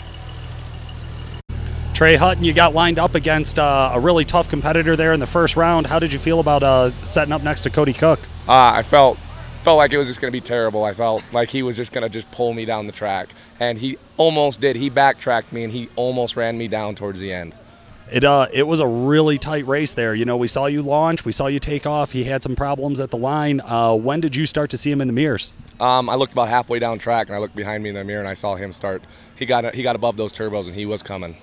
Trey 1.93 2.17
Hutton, 2.17 2.43
you 2.43 2.53
got 2.53 2.75
lined 2.75 2.99
up 2.99 3.15
against 3.15 3.61
uh, 3.61 3.93
a 3.95 4.01
really 4.01 4.25
tough 4.25 4.49
competitor 4.49 4.97
there 4.97 5.13
in 5.13 5.21
the 5.21 5.29
first 5.29 5.57
round. 5.57 5.87
How 5.87 6.01
did 6.01 6.13
you 6.13 6.19
feel 6.19 6.41
about 6.41 6.65
uh, 6.65 6.91
setting 6.91 7.33
up 7.33 7.45
next 7.45 7.63
to 7.63 7.71
Cody 7.71 7.93
Cook? 7.93 8.19
Uh, 8.49 8.73
I 8.75 8.83
felt 8.83 9.17
felt 9.65 9.79
like 9.79 9.95
it 9.95 9.99
was 9.99 10.09
just 10.09 10.21
going 10.21 10.31
to 10.31 10.37
be 10.37 10.43
terrible. 10.43 10.85
I 10.85 10.93
felt 10.93 11.25
like 11.33 11.49
he 11.49 11.63
was 11.63 11.77
just 11.77 11.91
going 11.91 12.03
to 12.03 12.11
just 12.11 12.31
pull 12.31 12.53
me 12.53 12.67
down 12.67 12.87
the 12.87 12.93
track, 12.93 13.31
and 13.59 13.79
he 13.79 13.97
almost 14.19 14.61
did. 14.61 14.77
He 14.77 14.91
backtracked 14.91 15.53
me, 15.53 15.65
and 15.65 15.73
he 15.73 15.89
almost 15.97 16.37
ran 16.37 16.59
me 16.59 16.69
down 16.69 16.95
towards 16.95 17.19
the 17.19 17.33
end. 17.33 17.55
It 18.13 18.23
uh, 18.23 18.49
it 18.53 18.65
was 18.65 18.81
a 18.81 18.87
really 18.87 19.39
tight 19.39 19.67
race 19.67 19.95
there. 19.95 20.15
You 20.15 20.27
know, 20.27 20.37
we 20.37 20.49
saw 20.49 20.67
you 20.67 20.83
launch, 20.83 21.25
we 21.25 21.33
saw 21.33 21.47
you 21.47 21.59
take 21.59 21.87
off. 21.87 22.13
He 22.13 22.25
had 22.25 22.43
some 22.43 22.55
problems 22.55 23.01
at 23.01 23.11
the 23.11 23.17
line. 23.17 23.63
Uh, 23.63 23.95
when 23.95 24.21
did 24.21 24.37
you 24.37 24.45
start 24.45 24.69
to 24.71 24.79
see 24.79 24.93
him 24.93 25.01
in 25.01 25.07
the 25.07 25.15
mirrors? 25.15 25.55
Um, 25.81 26.11
I 26.11 26.15
looked 26.15 26.35
about 26.35 26.51
halfway 26.51 26.79
down 26.79 26.99
track, 26.99 27.29
and 27.29 27.35
I 27.35 27.39
looked 27.39 27.57
behind 27.57 27.83
me 27.83 27.89
in 27.89 27.95
the 27.95 28.05
mirror, 28.05 28.21
and 28.21 28.29
I 28.29 28.35
saw 28.35 28.57
him 28.57 28.73
start. 28.73 29.03
He 29.37 29.47
got 29.47 29.75
he 29.75 29.83
got 29.83 29.97
above 29.97 30.19
those 30.19 30.33
turbos, 30.35 30.67
and 30.67 30.75
he 30.75 30.85
was 30.85 31.03
coming. 31.03 31.37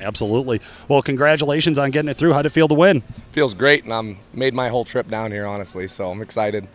Absolutely. 0.00 0.60
Well, 0.88 1.00
congratulations 1.00 1.78
on 1.78 1.92
getting 1.92 2.08
it 2.08 2.16
through. 2.16 2.32
How 2.32 2.42
did 2.42 2.50
it 2.50 2.52
feel 2.54 2.66
to 2.66 2.74
win? 2.74 3.04
Feels 3.30 3.54
great, 3.54 3.84
and 3.84 3.92
I'm 3.92 4.18
made 4.32 4.52
my 4.52 4.68
whole 4.68 4.84
trip 4.84 5.06
down 5.06 5.30
here, 5.30 5.46
honestly. 5.46 5.86
So 5.86 6.10
I'm 6.10 6.20
excited. 6.20 6.66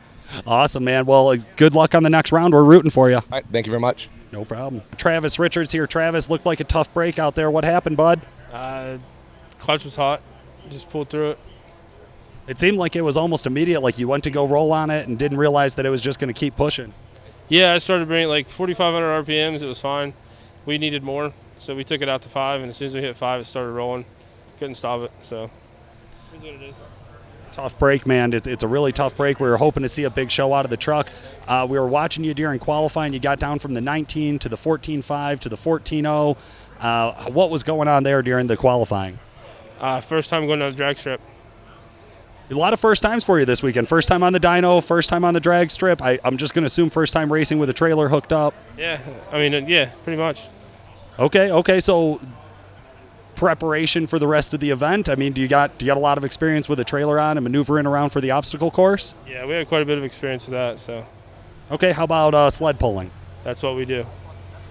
Awesome, 0.45 0.83
man. 0.83 1.05
Well, 1.05 1.29
uh, 1.29 1.37
good 1.55 1.73
luck 1.73 1.95
on 1.95 2.03
the 2.03 2.09
next 2.09 2.31
round. 2.31 2.53
We're 2.53 2.63
rooting 2.63 2.91
for 2.91 3.09
you. 3.09 3.17
All 3.17 3.23
right, 3.31 3.45
thank 3.51 3.65
you 3.65 3.71
very 3.71 3.81
much. 3.81 4.09
No 4.31 4.43
problem. 4.45 4.83
Travis 4.97 5.39
Richards 5.39 5.71
here. 5.71 5.87
Travis 5.87 6.29
looked 6.29 6.45
like 6.45 6.59
a 6.59 6.65
tough 6.65 6.93
break 6.93 7.17
out 7.17 7.35
there. 7.35 7.49
What 7.49 7.63
happened, 7.63 7.97
bud? 7.97 8.21
Uh, 8.51 8.97
clutch 9.57 9.85
was 9.85 9.95
hot. 9.95 10.21
Just 10.69 10.89
pulled 10.89 11.09
through 11.09 11.31
it. 11.31 11.39
It 12.47 12.59
seemed 12.59 12.77
like 12.77 12.95
it 12.95 13.01
was 13.01 13.17
almost 13.17 13.45
immediate, 13.45 13.81
like 13.81 13.99
you 13.99 14.07
went 14.07 14.23
to 14.23 14.29
go 14.29 14.45
roll 14.47 14.71
on 14.71 14.89
it 14.89 15.07
and 15.07 15.19
didn't 15.19 15.37
realize 15.37 15.75
that 15.75 15.85
it 15.85 15.89
was 15.89 16.01
just 16.01 16.17
going 16.19 16.33
to 16.33 16.37
keep 16.39 16.55
pushing. 16.55 16.93
Yeah, 17.49 17.73
I 17.73 17.77
started 17.77 18.07
bringing 18.07 18.29
like 18.29 18.49
4,500 18.49 19.25
RPMs. 19.25 19.63
It 19.63 19.67
was 19.67 19.81
fine. 19.81 20.13
We 20.65 20.77
needed 20.77 21.03
more, 21.03 21.33
so 21.59 21.75
we 21.75 21.83
took 21.83 22.01
it 22.01 22.09
out 22.09 22.21
to 22.23 22.29
five, 22.29 22.61
and 22.61 22.69
as 22.69 22.77
soon 22.77 22.87
as 22.87 22.95
we 22.95 23.01
hit 23.01 23.15
five, 23.15 23.41
it 23.41 23.45
started 23.45 23.71
rolling. 23.71 24.05
Couldn't 24.59 24.75
stop 24.75 25.01
it. 25.01 25.11
So, 25.21 25.49
here's 26.31 26.43
what 26.43 26.53
it 26.53 26.61
is. 26.61 26.75
Tough 27.51 27.77
break, 27.79 28.05
man. 28.05 28.33
It's, 28.33 28.45
it's 28.47 28.63
a 28.63 28.67
really 28.67 28.91
tough 28.91 29.15
break. 29.15 29.39
We 29.39 29.49
were 29.49 29.57
hoping 29.57 29.83
to 29.83 29.89
see 29.89 30.03
a 30.03 30.09
big 30.09 30.29
show 30.29 30.53
out 30.53 30.65
of 30.65 30.69
the 30.69 30.77
truck. 30.77 31.09
Uh, 31.47 31.65
we 31.67 31.79
were 31.79 31.87
watching 31.87 32.23
you 32.23 32.33
during 32.33 32.59
qualifying. 32.59 33.13
You 33.13 33.19
got 33.19 33.39
down 33.39 33.59
from 33.59 33.73
the 33.73 33.81
19 33.81 34.39
to 34.39 34.49
the 34.49 34.57
14.5 34.57 35.39
to 35.39 35.49
the 35.49 35.55
14.0. 35.55 36.37
Uh, 36.79 37.31
what 37.31 37.49
was 37.49 37.63
going 37.63 37.87
on 37.87 38.03
there 38.03 38.21
during 38.21 38.47
the 38.47 38.57
qualifying? 38.57 39.17
Uh, 39.79 40.01
first 40.01 40.29
time 40.29 40.45
going 40.45 40.61
on 40.61 40.71
a 40.71 40.75
drag 40.75 40.97
strip. 40.97 41.21
A 42.49 42.53
lot 42.53 42.71
of 42.71 42.79
first 42.79 43.01
times 43.01 43.25
for 43.25 43.39
you 43.39 43.45
this 43.45 43.61
weekend. 43.61 43.89
First 43.89 44.07
time 44.07 44.23
on 44.23 44.31
the 44.31 44.39
dyno, 44.39 44.81
first 44.81 45.09
time 45.09 45.25
on 45.25 45.33
the 45.33 45.39
drag 45.39 45.69
strip. 45.69 46.01
I, 46.01 46.17
I'm 46.23 46.37
just 46.37 46.53
going 46.53 46.63
to 46.63 46.67
assume 46.67 46.89
first 46.89 47.11
time 47.11 47.31
racing 47.31 47.59
with 47.59 47.69
a 47.69 47.73
trailer 47.73 48.07
hooked 48.07 48.31
up. 48.31 48.53
Yeah, 48.77 49.01
I 49.31 49.37
mean, 49.37 49.53
uh, 49.53 49.67
yeah, 49.67 49.91
pretty 50.03 50.17
much. 50.17 50.45
Okay, 51.19 51.51
okay. 51.51 51.79
So 51.81 52.21
preparation 53.37 54.07
for 54.07 54.19
the 54.19 54.27
rest 54.27 54.53
of 54.53 54.59
the 54.59 54.71
event. 54.71 55.07
I 55.07 55.15
mean, 55.15 55.31
do 55.31 55.41
you 55.41 55.47
got 55.47 55.77
do 55.77 55.85
you 55.85 55.89
got 55.89 55.97
a 55.97 56.01
lot 56.01 56.17
of 56.17 56.23
experience 56.25 56.67
with 56.67 56.79
a 56.79 56.83
trailer 56.83 57.19
on 57.19 57.37
and 57.37 57.43
maneuvering 57.43 57.85
around 57.85 58.09
for 58.09 58.19
the 58.19 58.31
obstacle 58.31 58.71
course? 58.71 59.15
Yeah, 59.27 59.45
we 59.45 59.53
had 59.53 59.67
quite 59.67 59.81
a 59.81 59.85
bit 59.85 59.97
of 59.97 60.03
experience 60.03 60.45
with 60.45 60.53
that, 60.53 60.79
so 60.79 61.05
Okay, 61.71 61.91
how 61.91 62.03
about 62.03 62.33
uh, 62.33 62.49
sled 62.49 62.79
pulling? 62.79 63.11
that's 63.43 63.63
what 63.63 63.75
we 63.75 63.85
do. 63.85 64.05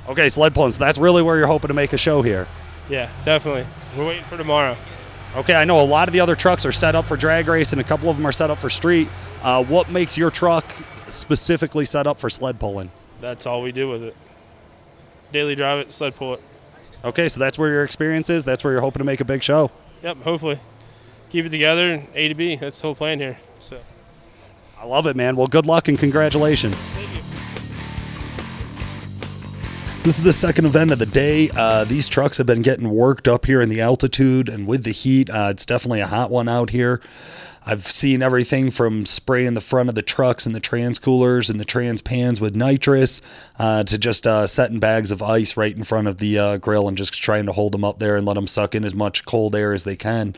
Okay, 0.08 0.28
sled 0.28 0.54
pulling. 0.54 0.72
So 0.72 0.78
that's 0.80 0.98
really 0.98 1.22
where 1.22 1.38
you're 1.38 1.46
hoping 1.46 1.68
to 1.68 1.74
make 1.74 1.92
a 1.92 1.98
show 1.98 2.20
here. 2.22 2.46
Yeah, 2.90 3.10
definitely. 3.24 3.66
We're 3.96 4.06
waiting 4.06 4.24
for 4.24 4.36
tomorrow. 4.36 4.76
Okay, 5.34 5.54
I 5.54 5.64
know 5.64 5.80
a 5.80 5.84
lot 5.84 6.08
of 6.08 6.12
the 6.12 6.20
other 6.20 6.34
trucks 6.36 6.64
are 6.64 6.72
set 6.72 6.94
up 6.94 7.04
for 7.06 7.16
drag 7.16 7.48
race, 7.48 7.72
and 7.72 7.80
a 7.80 7.84
couple 7.84 8.08
of 8.08 8.16
them 8.16 8.26
are 8.26 8.32
set 8.32 8.50
up 8.50 8.58
for 8.58 8.70
street. 8.70 9.08
Uh, 9.42 9.62
what 9.64 9.90
makes 9.90 10.16
your 10.16 10.30
truck 10.30 10.64
specifically 11.08 11.84
set 11.84 12.06
up 12.06 12.18
for 12.20 12.30
sled 12.30 12.58
pulling? 12.60 12.90
That's 13.20 13.46
all 13.46 13.62
we 13.62 13.72
do 13.72 13.88
with 13.88 14.02
it. 14.02 14.16
Daily 15.32 15.54
drive 15.54 15.78
it, 15.80 15.92
sled 15.92 16.14
pull 16.14 16.34
it. 16.34 16.42
Okay, 17.04 17.28
so 17.28 17.38
that's 17.38 17.58
where 17.58 17.70
your 17.70 17.84
experience 17.84 18.30
is. 18.30 18.44
That's 18.44 18.64
where 18.64 18.72
you're 18.72 18.82
hoping 18.82 19.00
to 19.00 19.04
make 19.04 19.20
a 19.20 19.24
big 19.24 19.42
show. 19.42 19.70
Yep, 20.02 20.18
hopefully. 20.22 20.58
Keep 21.30 21.46
it 21.46 21.50
together, 21.50 21.92
and 21.92 22.08
A 22.14 22.28
to 22.28 22.34
B. 22.34 22.56
That's 22.56 22.78
the 22.78 22.88
whole 22.88 22.94
plan 22.94 23.18
here. 23.18 23.38
So, 23.60 23.80
I 24.78 24.84
love 24.86 25.06
it, 25.06 25.16
man. 25.16 25.36
Well, 25.36 25.46
good 25.46 25.66
luck 25.66 25.88
and 25.88 25.98
congratulations. 25.98 26.84
thank 26.86 27.14
you. 27.14 27.22
This 30.06 30.18
is 30.18 30.22
the 30.24 30.32
second 30.32 30.66
event 30.66 30.92
of 30.92 31.00
the 31.00 31.06
day. 31.06 31.50
Uh, 31.52 31.82
these 31.82 32.08
trucks 32.08 32.38
have 32.38 32.46
been 32.46 32.62
getting 32.62 32.90
worked 32.90 33.26
up 33.26 33.44
here 33.46 33.60
in 33.60 33.68
the 33.68 33.80
altitude 33.80 34.48
and 34.48 34.64
with 34.68 34.84
the 34.84 34.92
heat. 34.92 35.28
Uh, 35.28 35.48
it's 35.50 35.66
definitely 35.66 36.00
a 36.00 36.06
hot 36.06 36.30
one 36.30 36.48
out 36.48 36.70
here. 36.70 37.00
I've 37.68 37.84
seen 37.84 38.22
everything 38.22 38.70
from 38.70 39.04
spraying 39.04 39.54
the 39.54 39.60
front 39.60 39.88
of 39.88 39.96
the 39.96 40.02
trucks 40.02 40.46
and 40.46 40.54
the 40.54 40.60
trans 40.60 41.00
coolers 41.00 41.50
and 41.50 41.58
the 41.58 41.64
trans 41.64 42.00
pans 42.00 42.40
with 42.40 42.54
nitrous 42.54 43.20
uh, 43.58 43.82
to 43.82 43.98
just 43.98 44.24
uh, 44.24 44.46
setting 44.46 44.78
bags 44.78 45.10
of 45.10 45.20
ice 45.20 45.56
right 45.56 45.76
in 45.76 45.82
front 45.82 46.06
of 46.06 46.18
the 46.18 46.38
uh, 46.38 46.56
grill 46.58 46.86
and 46.86 46.96
just 46.96 47.20
trying 47.20 47.44
to 47.46 47.52
hold 47.52 47.72
them 47.72 47.84
up 47.84 47.98
there 47.98 48.16
and 48.16 48.24
let 48.24 48.34
them 48.34 48.46
suck 48.46 48.76
in 48.76 48.84
as 48.84 48.94
much 48.94 49.24
cold 49.24 49.56
air 49.56 49.72
as 49.72 49.82
they 49.82 49.96
can. 49.96 50.36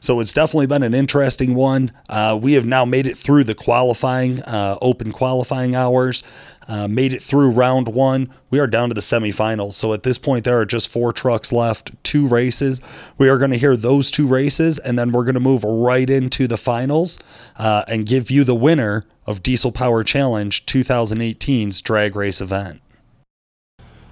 So 0.00 0.18
it's 0.18 0.32
definitely 0.32 0.66
been 0.66 0.82
an 0.82 0.94
interesting 0.94 1.54
one. 1.54 1.92
Uh, 2.08 2.36
we 2.40 2.54
have 2.54 2.66
now 2.66 2.84
made 2.84 3.06
it 3.06 3.16
through 3.16 3.44
the 3.44 3.54
qualifying, 3.54 4.42
uh, 4.42 4.76
open 4.82 5.12
qualifying 5.12 5.76
hours, 5.76 6.24
uh, 6.68 6.88
made 6.88 7.12
it 7.12 7.22
through 7.22 7.50
round 7.50 7.88
one. 7.88 8.32
We 8.50 8.58
are 8.58 8.66
down 8.66 8.88
to 8.88 8.94
the 8.94 9.00
semifinals. 9.00 9.74
So 9.74 9.92
at 9.92 10.02
this 10.02 10.18
point, 10.18 10.44
there 10.44 10.58
are 10.58 10.66
just 10.66 10.88
four 10.88 11.12
trucks 11.12 11.52
left, 11.52 11.90
two 12.02 12.26
races. 12.26 12.80
We 13.18 13.28
are 13.28 13.38
going 13.38 13.50
to 13.50 13.58
hear 13.58 13.76
those 13.76 14.10
two 14.10 14.26
races, 14.26 14.78
and 14.78 14.98
then 14.98 15.12
we're 15.12 15.24
going 15.24 15.34
to 15.34 15.40
move 15.40 15.64
right 15.64 16.08
into 16.08 16.46
the 16.46 16.56
finals 16.56 17.18
uh, 17.56 17.84
and 17.88 18.06
give 18.06 18.30
you 18.30 18.44
the 18.44 18.54
winner 18.54 19.04
of 19.26 19.42
Diesel 19.42 19.72
Power 19.72 20.02
Challenge 20.04 20.66
2018's 20.66 21.80
drag 21.80 22.16
race 22.16 22.40
event. 22.40 22.80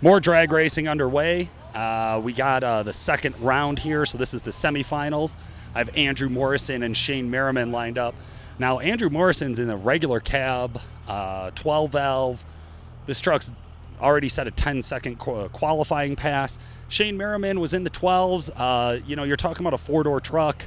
More 0.03 0.21
drag 0.21 0.53
racing 0.53 0.89
underway. 0.89 1.51
Uh, 1.75 2.21
we 2.23 2.33
got 2.33 2.65
uh, 2.65 2.83
the 2.83 2.93
second 2.93 3.35
round 3.41 3.79
here, 3.79 4.05
so 4.07 4.19
this 4.19 4.35
is 4.35 4.43
the 4.43 4.51
semifinals. 4.51 5.37
I 5.75 5.79
have 5.79 5.91
Andrew 5.97 6.29
Morrison 6.29 6.83
and 6.83 6.97
Shane 6.97 7.31
Merriman 7.31 7.71
lined 7.71 7.99
up. 7.99 8.15
Now, 8.61 8.79
Andrew 8.79 9.09
Morrison's 9.09 9.59
in 9.59 9.71
a 9.71 9.77
regular 9.79 10.21
cab, 10.21 10.79
uh, 11.09 11.51
12 11.53 11.93
valve. 11.93 12.45
This 13.07 13.19
truck's 13.19 13.51
already 13.99 14.29
set 14.29 14.47
a 14.47 14.51
10 14.51 14.83
second 14.83 15.17
qualifying 15.17 16.15
pass. 16.15 16.59
Shane 16.91 17.17
Merriman 17.17 17.59
was 17.59 17.73
in 17.73 17.85
the 17.85 17.91
12s. 17.91 18.51
Uh, 18.55 18.99
you 19.07 19.17
know, 19.17 19.25
you're 19.25 19.39
talking 19.39 19.63
about 19.63 19.73
a 19.73 19.83
four 19.83 20.03
door 20.03 20.21
truck, 20.21 20.67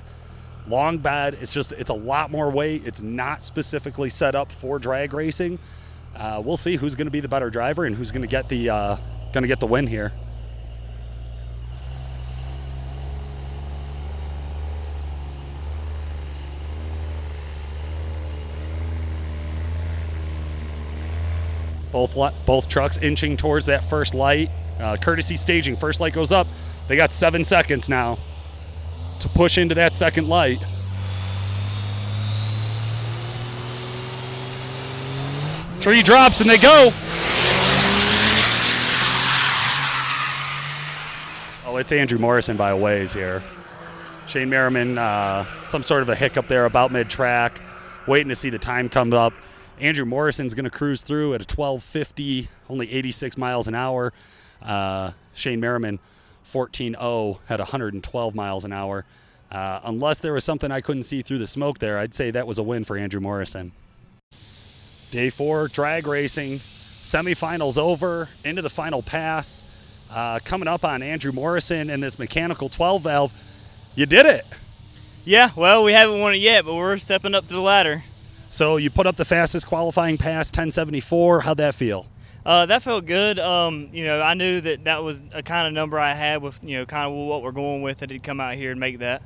long 0.68 0.98
bed. 0.98 1.38
It's 1.40 1.54
just, 1.54 1.72
it's 1.74 1.92
a 1.92 1.94
lot 1.94 2.32
more 2.32 2.50
weight. 2.50 2.82
It's 2.84 3.04
not 3.04 3.44
specifically 3.44 4.10
set 4.10 4.34
up 4.34 4.52
for 4.52 4.80
drag 4.80 5.14
racing. 5.14 5.60
Uh, 6.16 6.42
we'll 6.44 6.58
see 6.58 6.78
who's 6.78 6.96
going 6.96 7.06
to 7.06 7.12
be 7.12 7.20
the 7.20 7.28
better 7.28 7.52
driver 7.52 7.86
and 7.86 7.96
who's 7.96 8.10
going 8.10 8.24
to 8.24 8.28
get 8.28 8.50
the 8.50 8.72
uh, 8.72 8.96
going 9.34 9.44
to 9.44 9.48
get 9.48 9.60
the 9.60 9.68
win 9.68 9.86
here. 9.86 10.12
Both 21.94 22.18
both 22.46 22.68
trucks 22.68 22.98
inching 22.98 23.38
towards 23.38 23.68
that 23.68 23.86
first 23.86 24.14
light. 24.14 24.50
Uh, 24.80 24.98
courtesy 24.98 25.38
staging. 25.38 25.78
First 25.78 26.02
light 26.02 26.12
goes 26.12 26.34
up. 26.34 26.48
They 26.90 26.98
got 26.98 27.14
seven 27.14 27.46
seconds 27.46 27.88
now 27.88 28.18
to 29.22 29.30
push 29.30 29.58
into 29.58 29.76
that 29.76 29.96
second 29.96 30.28
light. 30.28 30.60
Tree 35.80 36.02
drops 36.02 36.42
and 36.42 36.50
they 36.50 36.58
go. 36.58 36.92
Oh, 41.66 41.78
it's 41.78 41.92
Andrew 41.92 42.20
Morrison 42.20 42.58
by 42.58 42.70
a 42.72 42.78
ways 42.78 43.14
here. 43.14 43.44
Shane 44.26 44.50
Merriman, 44.50 44.98
uh, 44.98 45.46
some 45.64 45.84
sort 45.84 46.02
of 46.02 46.10
a 46.10 46.16
hiccup 46.16 46.48
there 46.48 46.66
about 46.66 46.92
mid 46.92 47.10
track, 47.10 47.62
waiting 48.08 48.30
to 48.30 48.36
see 48.36 48.50
the 48.50 48.60
time 48.60 48.90
come 48.90 49.14
up. 49.14 49.34
Andrew 49.80 50.06
Morrison's 50.06 50.54
going 50.54 50.66
to 50.66 50.70
cruise 50.70 51.02
through 51.02 51.34
at 51.34 51.42
a 51.42 51.50
1250, 51.50 52.50
only 52.70 52.92
86 52.92 53.38
miles 53.38 53.68
an 53.68 53.76
hour. 53.76 54.14
Uh, 54.62 55.12
Shane 55.34 55.60
Merriman, 55.60 56.00
14.0 56.46 57.40
at 57.50 57.60
112 57.60 58.36
miles 58.36 58.66
an 58.66 58.72
hour. 58.72 59.06
Uh, 59.52 59.80
unless 59.84 60.20
there 60.20 60.34
was 60.34 60.44
something 60.44 60.72
I 60.72 60.82
couldn't 60.82 61.04
see 61.04 61.22
through 61.22 61.40
the 61.40 61.48
smoke 61.48 61.80
there, 61.80 62.00
I'd 62.00 62.14
say 62.14 62.32
that 62.32 62.48
was 62.48 62.58
a 62.58 62.64
win 62.64 62.84
for 62.84 62.98
Andrew 62.98 63.20
Morrison. 63.20 63.72
Day 65.12 65.30
four, 65.30 65.68
drag 65.68 66.08
racing, 66.08 66.58
semifinals 66.58 67.78
over, 67.78 68.30
into 68.44 68.62
the 68.62 68.70
final 68.70 69.04
pass. 69.04 69.64
Uh, 70.10 70.40
coming 70.44 70.68
up 70.68 70.86
on 70.86 71.02
Andrew 71.02 71.32
Morrison 71.32 71.90
and 71.90 72.02
this 72.02 72.18
mechanical 72.18 72.70
12 72.70 73.04
valve. 73.04 73.34
You 73.96 74.06
did 74.06 74.26
it. 74.26 74.46
Yeah, 75.26 75.52
well, 75.56 75.84
we 75.84 75.94
haven't 75.94 76.20
won 76.20 76.34
it 76.34 76.38
yet, 76.38 76.66
but 76.66 76.76
we're 76.76 76.98
stepping 76.98 77.36
up 77.36 77.48
to 77.48 77.54
the 77.54 77.62
ladder. 77.62 78.04
So 78.54 78.78
you 78.78 78.92
put 78.92 79.08
up 79.08 79.16
the 79.16 79.26
fastest 79.26 79.66
qualifying 79.66 80.20
pass, 80.20 80.50
1074. 80.50 81.42
How'd 81.42 81.58
that 81.58 81.74
feel? 81.74 82.06
Uh, 82.46 82.68
that 82.68 82.84
felt 82.84 83.08
good. 83.08 83.39
Um, 83.39 83.89
you 83.92 84.06
know, 84.06 84.22
I 84.22 84.36
knew 84.36 84.62
that 84.62 84.84
that 84.84 85.02
was 85.02 85.24
a 85.34 85.42
kind 85.42 85.66
of 85.66 85.74
number 85.74 86.00
I 86.00 86.13
had 86.13 86.44
with, 86.44 86.60
you 86.63 86.78
know, 86.78 86.86
kind 86.86 87.12
of 87.12 87.18
what 87.18 87.42
we're 87.42 87.52
going 87.52 87.82
with, 87.82 87.98
that 87.98 88.12
he'd 88.12 88.22
come 88.22 88.39
out 88.39 88.54
here 88.54 88.70
and 88.70 88.80
make 88.80 89.00
that. 89.00 89.24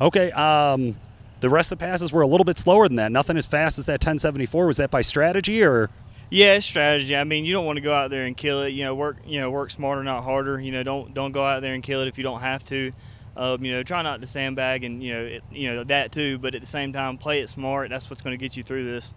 Okay. 0.00 0.32
Um, 0.32 0.96
the 1.40 1.50
rest 1.50 1.72
of 1.72 1.78
the 1.78 1.84
passes 1.84 2.10
were 2.10 2.22
a 2.22 2.26
little 2.26 2.46
bit 2.46 2.56
slower 2.56 2.88
than 2.88 2.96
that. 2.96 3.12
Nothing 3.12 3.36
as 3.36 3.44
fast 3.44 3.78
as 3.78 3.84
that 3.84 4.00
1074. 4.00 4.66
Was 4.66 4.78
that 4.78 4.90
by 4.90 5.02
strategy 5.02 5.62
or? 5.62 5.90
Yeah, 6.30 6.54
it's 6.54 6.64
strategy. 6.64 7.14
I 7.14 7.24
mean, 7.24 7.44
you 7.44 7.52
don't 7.52 7.66
want 7.66 7.76
to 7.76 7.82
go 7.82 7.92
out 7.92 8.08
there 8.08 8.24
and 8.24 8.34
kill 8.34 8.62
it. 8.62 8.70
You 8.70 8.84
know, 8.84 8.94
work. 8.94 9.18
You 9.26 9.40
know, 9.40 9.50
work 9.50 9.72
smarter, 9.72 10.02
not 10.02 10.24
harder. 10.24 10.58
You 10.58 10.72
know, 10.72 10.82
don't 10.82 11.12
don't 11.12 11.32
go 11.32 11.44
out 11.44 11.60
there 11.60 11.74
and 11.74 11.82
kill 11.82 12.00
it 12.00 12.08
if 12.08 12.16
you 12.16 12.24
don't 12.24 12.40
have 12.40 12.64
to. 12.64 12.92
Um, 13.36 13.64
you 13.64 13.72
know, 13.72 13.82
try 13.82 14.02
not 14.02 14.20
to 14.20 14.26
sandbag 14.26 14.84
and 14.84 15.02
you 15.02 15.12
know, 15.12 15.24
it, 15.24 15.42
you 15.50 15.72
know 15.72 15.84
that 15.84 16.12
too. 16.12 16.38
But 16.38 16.54
at 16.54 16.60
the 16.60 16.66
same 16.66 16.92
time, 16.92 17.18
play 17.18 17.40
it 17.40 17.48
smart. 17.48 17.90
That's 17.90 18.08
what's 18.08 18.22
going 18.22 18.36
to 18.36 18.42
get 18.42 18.56
you 18.56 18.62
through 18.62 18.84
this. 18.84 19.14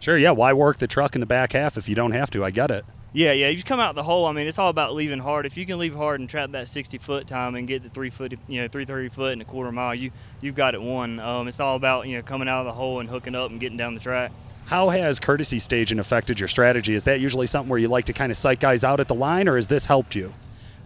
Sure. 0.00 0.18
Yeah. 0.18 0.32
Why 0.32 0.52
work 0.52 0.78
the 0.78 0.86
truck 0.86 1.14
in 1.14 1.20
the 1.20 1.26
back 1.26 1.52
half 1.52 1.76
if 1.76 1.88
you 1.88 1.94
don't 1.94 2.12
have 2.12 2.30
to? 2.32 2.44
I 2.44 2.50
get 2.50 2.70
it. 2.70 2.84
Yeah, 3.14 3.30
yeah. 3.30 3.48
You 3.48 3.62
come 3.62 3.78
out 3.78 3.94
the 3.94 4.02
hole. 4.02 4.26
I 4.26 4.32
mean, 4.32 4.48
it's 4.48 4.58
all 4.58 4.70
about 4.70 4.92
leaving 4.92 5.20
hard. 5.20 5.46
If 5.46 5.56
you 5.56 5.64
can 5.64 5.78
leave 5.78 5.94
hard 5.94 6.18
and 6.18 6.28
trap 6.28 6.50
that 6.50 6.68
60 6.68 6.98
foot 6.98 7.28
time 7.28 7.54
and 7.54 7.68
get 7.68 7.84
the 7.84 7.88
three 7.88 8.10
foot, 8.10 8.32
you 8.48 8.60
know, 8.60 8.66
330 8.66 9.08
foot 9.10 9.32
and 9.32 9.40
a 9.40 9.44
quarter 9.44 9.70
mile, 9.70 9.94
you 9.94 10.10
you've 10.40 10.56
got 10.56 10.74
it 10.74 10.82
won. 10.82 11.20
Um, 11.20 11.46
it's 11.46 11.60
all 11.60 11.76
about 11.76 12.08
you 12.08 12.16
know 12.16 12.22
coming 12.22 12.48
out 12.48 12.60
of 12.60 12.66
the 12.66 12.72
hole 12.72 12.98
and 12.98 13.08
hooking 13.08 13.36
up 13.36 13.52
and 13.52 13.60
getting 13.60 13.78
down 13.78 13.94
the 13.94 14.00
track. 14.00 14.32
How 14.66 14.88
has 14.88 15.20
courtesy 15.20 15.60
staging 15.60 16.00
affected 16.00 16.40
your 16.40 16.48
strategy? 16.48 16.94
Is 16.94 17.04
that 17.04 17.20
usually 17.20 17.46
something 17.46 17.68
where 17.68 17.78
you 17.78 17.88
like 17.88 18.06
to 18.06 18.12
kind 18.12 18.32
of 18.32 18.36
psych 18.36 18.60
guys 18.60 18.82
out 18.82 18.98
at 18.98 19.06
the 19.06 19.14
line, 19.14 19.46
or 19.46 19.56
has 19.56 19.68
this 19.68 19.86
helped 19.86 20.16
you? 20.16 20.34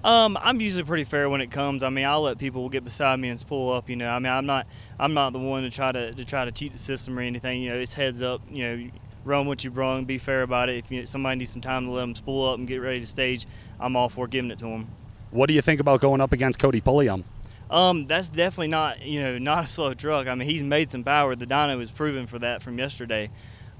Um, 0.08 0.38
I'm 0.40 0.58
usually 0.58 0.84
pretty 0.84 1.04
fair 1.04 1.28
when 1.28 1.42
it 1.42 1.50
comes. 1.50 1.82
I 1.82 1.90
mean, 1.90 2.06
I'll 2.06 2.22
let 2.22 2.38
people 2.38 2.66
get 2.70 2.82
beside 2.82 3.20
me 3.20 3.28
and 3.28 3.46
pull 3.46 3.70
up. 3.70 3.90
You 3.90 3.96
know, 3.96 4.08
I 4.08 4.18
mean, 4.18 4.32
I'm 4.32 4.46
not 4.46 4.66
I'm 4.98 5.12
not 5.12 5.34
the 5.34 5.38
one 5.38 5.64
to 5.64 5.70
try 5.70 5.92
to 5.92 6.14
to 6.14 6.24
try 6.24 6.46
to 6.46 6.50
cheat 6.50 6.72
the 6.72 6.78
system 6.78 7.18
or 7.18 7.20
anything. 7.20 7.60
You 7.60 7.74
know, 7.74 7.76
it's 7.76 7.92
heads 7.92 8.22
up. 8.22 8.40
You 8.50 8.64
know, 8.64 8.90
run 9.26 9.46
what 9.46 9.64
you 9.64 9.70
brung. 9.70 10.06
Be 10.06 10.16
fair 10.16 10.40
about 10.40 10.70
it. 10.70 10.82
If 10.82 10.90
you, 10.90 11.04
somebody 11.04 11.36
needs 11.36 11.50
some 11.50 11.60
time 11.60 11.84
to 11.84 11.90
let 11.90 12.00
them 12.00 12.14
spool 12.14 12.48
up 12.48 12.58
and 12.58 12.66
get 12.66 12.78
ready 12.78 13.00
to 13.00 13.06
stage, 13.06 13.46
I'm 13.78 13.96
all 13.96 14.08
for 14.08 14.26
giving 14.26 14.50
it 14.50 14.58
to 14.60 14.64
them. 14.64 14.88
What 15.30 15.46
do 15.46 15.52
you 15.52 15.60
think 15.60 15.78
about 15.78 16.00
going 16.00 16.22
up 16.22 16.32
against 16.32 16.58
Cody 16.58 16.80
Pulliam? 16.80 17.24
Um, 17.68 18.06
that's 18.06 18.30
definitely 18.30 18.68
not 18.68 19.02
you 19.02 19.22
know 19.22 19.36
not 19.36 19.66
a 19.66 19.68
slow 19.68 19.92
truck. 19.92 20.26
I 20.26 20.34
mean, 20.34 20.48
he's 20.48 20.62
made 20.62 20.90
some 20.90 21.04
power. 21.04 21.36
The 21.36 21.46
dyno 21.46 21.76
was 21.76 21.90
proven 21.90 22.26
for 22.26 22.38
that 22.38 22.62
from 22.62 22.78
yesterday. 22.78 23.28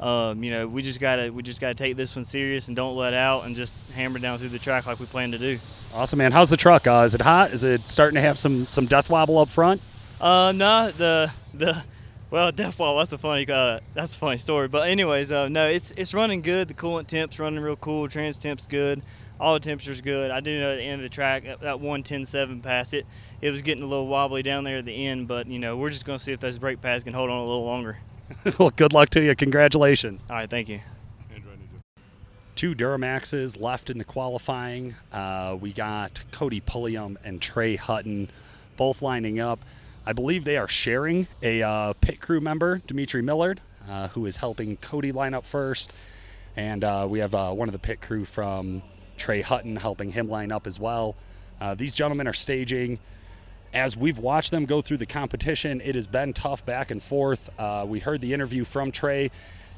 Um, 0.01 0.45
you 0.45 0.53
know, 0.53 0.69
we 0.69 0.83
just 0.83 1.01
gotta 1.01 1.33
we 1.33 1.43
just 1.43 1.61
gotta 1.61 1.75
take 1.75 1.97
this 1.97 2.15
one 2.15 2.25
serious 2.25 2.69
and 2.69 2.77
don't 2.77 2.97
let 2.97 3.15
out 3.15 3.45
and 3.47 3.57
just 3.57 3.75
hammer 3.93 4.19
down 4.19 4.39
through 4.39 4.51
the 4.51 4.59
track 4.59 4.87
like 4.87 5.01
we 5.01 5.07
plan 5.07 5.33
to 5.33 5.39
do. 5.39 5.59
Awesome, 5.93 6.19
man. 6.19 6.31
How's 6.31 6.51
the 6.51 6.57
truck? 6.57 6.87
Uh, 6.87 7.03
is 7.05 7.15
it 7.15 7.21
hot? 7.21 7.53
Is 7.53 7.65
it 7.65 7.81
starting 7.83 8.15
to 8.15 8.21
have 8.21 8.39
some 8.39 8.67
some 8.67 8.87
death 8.87 9.11
wobble 9.11 9.39
up 9.39 9.49
front? 9.49 9.83
Uh, 10.21 10.53
no, 10.55 10.93
the 10.93 11.33
the 11.53 11.83
well, 12.31 12.53
death 12.53 12.79
wobble. 12.79 12.99
That's 12.99 13.13
a 13.13 13.19
funny 13.19 13.51
uh, 13.51 13.81
that's 13.95 14.15
a 14.15 14.19
funny 14.19 14.39
story. 14.39 14.69
But 14.69 14.89
anyways, 14.89 15.33
uh, 15.33 15.49
no, 15.49 15.69
it's 15.69 15.93
it's 15.97 16.15
running 16.15 16.43
good. 16.43 16.69
The 16.69 16.75
coolant 16.75 17.09
temp's 17.09 17.41
running 17.41 17.61
real 17.61 17.77
cool. 17.77 18.09
Trans 18.09 18.39
temp's 18.39 18.67
good. 18.67 19.03
All 19.41 19.55
the 19.55 19.61
temperature's 19.61 20.01
good. 20.01 20.31
I 20.31 20.41
do 20.41 20.61
know 20.61 20.73
at 20.73 20.77
the 20.77 20.83
end 20.83 21.01
of 21.01 21.03
the 21.03 21.09
track 21.09 21.45
that 21.45 21.77
110.7 21.77 22.61
pass 22.61 22.93
it, 22.93 23.07
it 23.41 23.51
was 23.51 23.63
getting 23.63 23.85
a 23.85 23.87
little 23.87 24.09
wobbly 24.09 24.43
down 24.43 24.65
there 24.65 24.79
at 24.79 24.85
the 24.85 25.07
end. 25.07 25.27
But 25.27 25.49
you 25.49 25.59
know, 25.59 25.77
we're 25.77 25.91
just 25.91 26.05
gonna 26.05 26.19
see 26.21 26.33
if 26.33 26.39
those 26.39 26.59
brake 26.59 26.81
pads 26.81 27.03
can 27.03 27.15
hold 27.15 27.31
on 27.31 27.39
a 27.39 27.45
little 27.45 27.65
longer. 27.65 27.99
well, 28.59 28.71
good 28.71 28.93
luck 28.93 29.11
to 29.11 29.21
you. 29.23 29.35
Congratulations. 29.35 30.27
All 30.29 30.37
right, 30.37 30.51
thank 30.51 30.69
you. 30.69 30.81
Two 32.55 32.75
Duramaxes 32.75 33.61
left 33.61 33.89
in 33.89 33.99
the 33.99 34.05
qualifying. 34.05 34.97
Uh, 35.13 35.57
we 35.61 35.73
got 35.73 36.25
Cody 36.33 36.61
Pulliam 36.61 37.17
and 37.23 37.41
Trey 37.41 37.77
Hutton 37.77 38.31
both 38.77 39.01
lining 39.01 39.39
up. 39.39 39.61
I 40.05 40.13
believe 40.13 40.45
they 40.45 40.57
are 40.57 40.67
sharing 40.67 41.29
a 41.41 41.63
uh, 41.63 41.93
pit 42.01 42.21
crew 42.21 42.41
member, 42.41 42.81
Dimitri 42.85 43.23
Millard, 43.23 43.61
uh, 43.89 44.09
who 44.09 44.27
is 44.27 44.39
helping 44.39 44.77
Cody 44.79 45.13
line 45.13 45.35
up 45.35 45.45
first. 45.47 45.93
And 46.57 46.83
uh, 46.83 47.07
we 47.09 47.21
have 47.21 47.33
uh, 47.33 47.53
one 47.53 47.69
of 47.69 47.73
the 47.73 47.79
pit 47.79 48.01
crew 48.01 48.25
from 48.25 48.83
Trey 49.17 49.43
Hutton 49.43 49.77
helping 49.77 50.11
him 50.11 50.29
line 50.29 50.51
up 50.51 50.67
as 50.67 50.81
well. 50.81 51.15
Uh, 51.61 51.75
these 51.75 51.95
gentlemen 51.95 52.27
are 52.27 52.33
staging 52.33 52.99
as 53.73 53.97
we've 53.97 54.19
watched 54.19 54.51
them 54.51 54.65
go 54.65 54.81
through 54.81 54.97
the 54.97 55.07
competition, 55.07 55.81
it 55.85 55.95
has 55.95 56.07
been 56.07 56.33
tough 56.33 56.65
back 56.65 56.91
and 56.91 57.03
forth. 57.03 57.51
Uh, 57.59 57.85
we 57.87 58.01
heard 58.01 58.21
the 58.21 58.33
interview 58.33 58.65
from 58.65 58.91
Trey. 58.91 59.31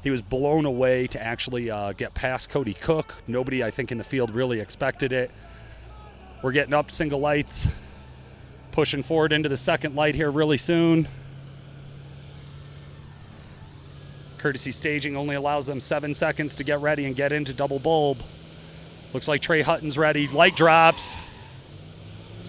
He 0.03 0.09
was 0.09 0.21
blown 0.21 0.65
away 0.65 1.07
to 1.07 1.21
actually 1.21 1.69
uh, 1.69 1.93
get 1.93 2.13
past 2.13 2.49
Cody 2.49 2.73
Cook. 2.73 3.15
Nobody, 3.27 3.63
I 3.63 3.69
think, 3.69 3.91
in 3.91 3.97
the 3.97 4.03
field 4.03 4.31
really 4.31 4.59
expected 4.59 5.11
it. 5.11 5.29
We're 6.41 6.53
getting 6.53 6.73
up 6.73 6.89
single 6.89 7.19
lights, 7.19 7.67
pushing 8.71 9.03
forward 9.03 9.31
into 9.31 9.49
the 9.49 9.57
second 9.57 9.95
light 9.95 10.15
here 10.15 10.31
really 10.31 10.57
soon. 10.57 11.07
Courtesy 14.39 14.71
staging 14.71 15.15
only 15.15 15.35
allows 15.35 15.67
them 15.67 15.79
seven 15.79 16.15
seconds 16.15 16.55
to 16.55 16.63
get 16.63 16.81
ready 16.81 17.05
and 17.05 17.15
get 17.15 17.31
into 17.31 17.53
double 17.53 17.77
bulb. 17.77 18.23
Looks 19.13 19.27
like 19.27 19.41
Trey 19.41 19.61
Hutton's 19.61 19.99
ready. 19.99 20.27
Light 20.27 20.55
drops. 20.55 21.15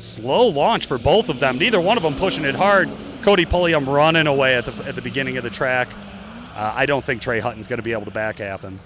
Slow 0.02 0.48
launch 0.48 0.86
for 0.86 0.98
both 0.98 1.28
of 1.28 1.38
them. 1.38 1.58
Neither 1.58 1.80
one 1.80 1.96
of 1.96 2.02
them 2.02 2.14
pushing 2.14 2.44
it 2.44 2.56
hard. 2.56 2.90
Cody 3.22 3.44
Pulliam 3.44 3.88
running 3.88 4.26
away 4.26 4.56
at 4.56 4.64
the 4.64 4.84
at 4.84 4.96
the 4.96 5.00
beginning 5.00 5.36
of 5.36 5.44
the 5.44 5.50
track. 5.50 5.88
Uh, 6.56 6.72
I 6.74 6.86
don't 6.86 7.04
think 7.04 7.22
Trey 7.22 7.38
Hutton's 7.38 7.68
going 7.68 7.76
to 7.76 7.84
be 7.84 7.92
able 7.92 8.06
to 8.06 8.10
back 8.10 8.38
half 8.38 8.62
him. 8.62 8.80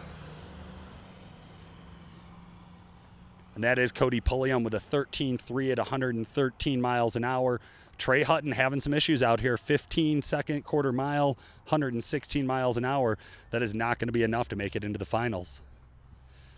And 3.54 3.64
that 3.64 3.78
is 3.78 3.92
Cody 3.92 4.20
Pulliam 4.20 4.62
with 4.62 4.74
a 4.74 4.78
13.3 4.78 5.72
at 5.72 5.78
113 5.78 6.80
miles 6.82 7.16
an 7.16 7.24
hour. 7.24 7.62
Trey 7.96 8.22
Hutton 8.22 8.52
having 8.52 8.80
some 8.80 8.92
issues 8.92 9.22
out 9.22 9.40
here. 9.40 9.56
15 9.56 10.20
second 10.20 10.64
quarter 10.64 10.92
mile, 10.92 11.38
116 11.64 12.46
miles 12.46 12.76
an 12.76 12.84
hour. 12.84 13.16
That 13.52 13.62
is 13.62 13.74
not 13.74 13.98
going 13.98 14.08
to 14.08 14.12
be 14.12 14.22
enough 14.22 14.48
to 14.50 14.56
make 14.56 14.76
it 14.76 14.84
into 14.84 14.98
the 14.98 15.06
finals. 15.06 15.62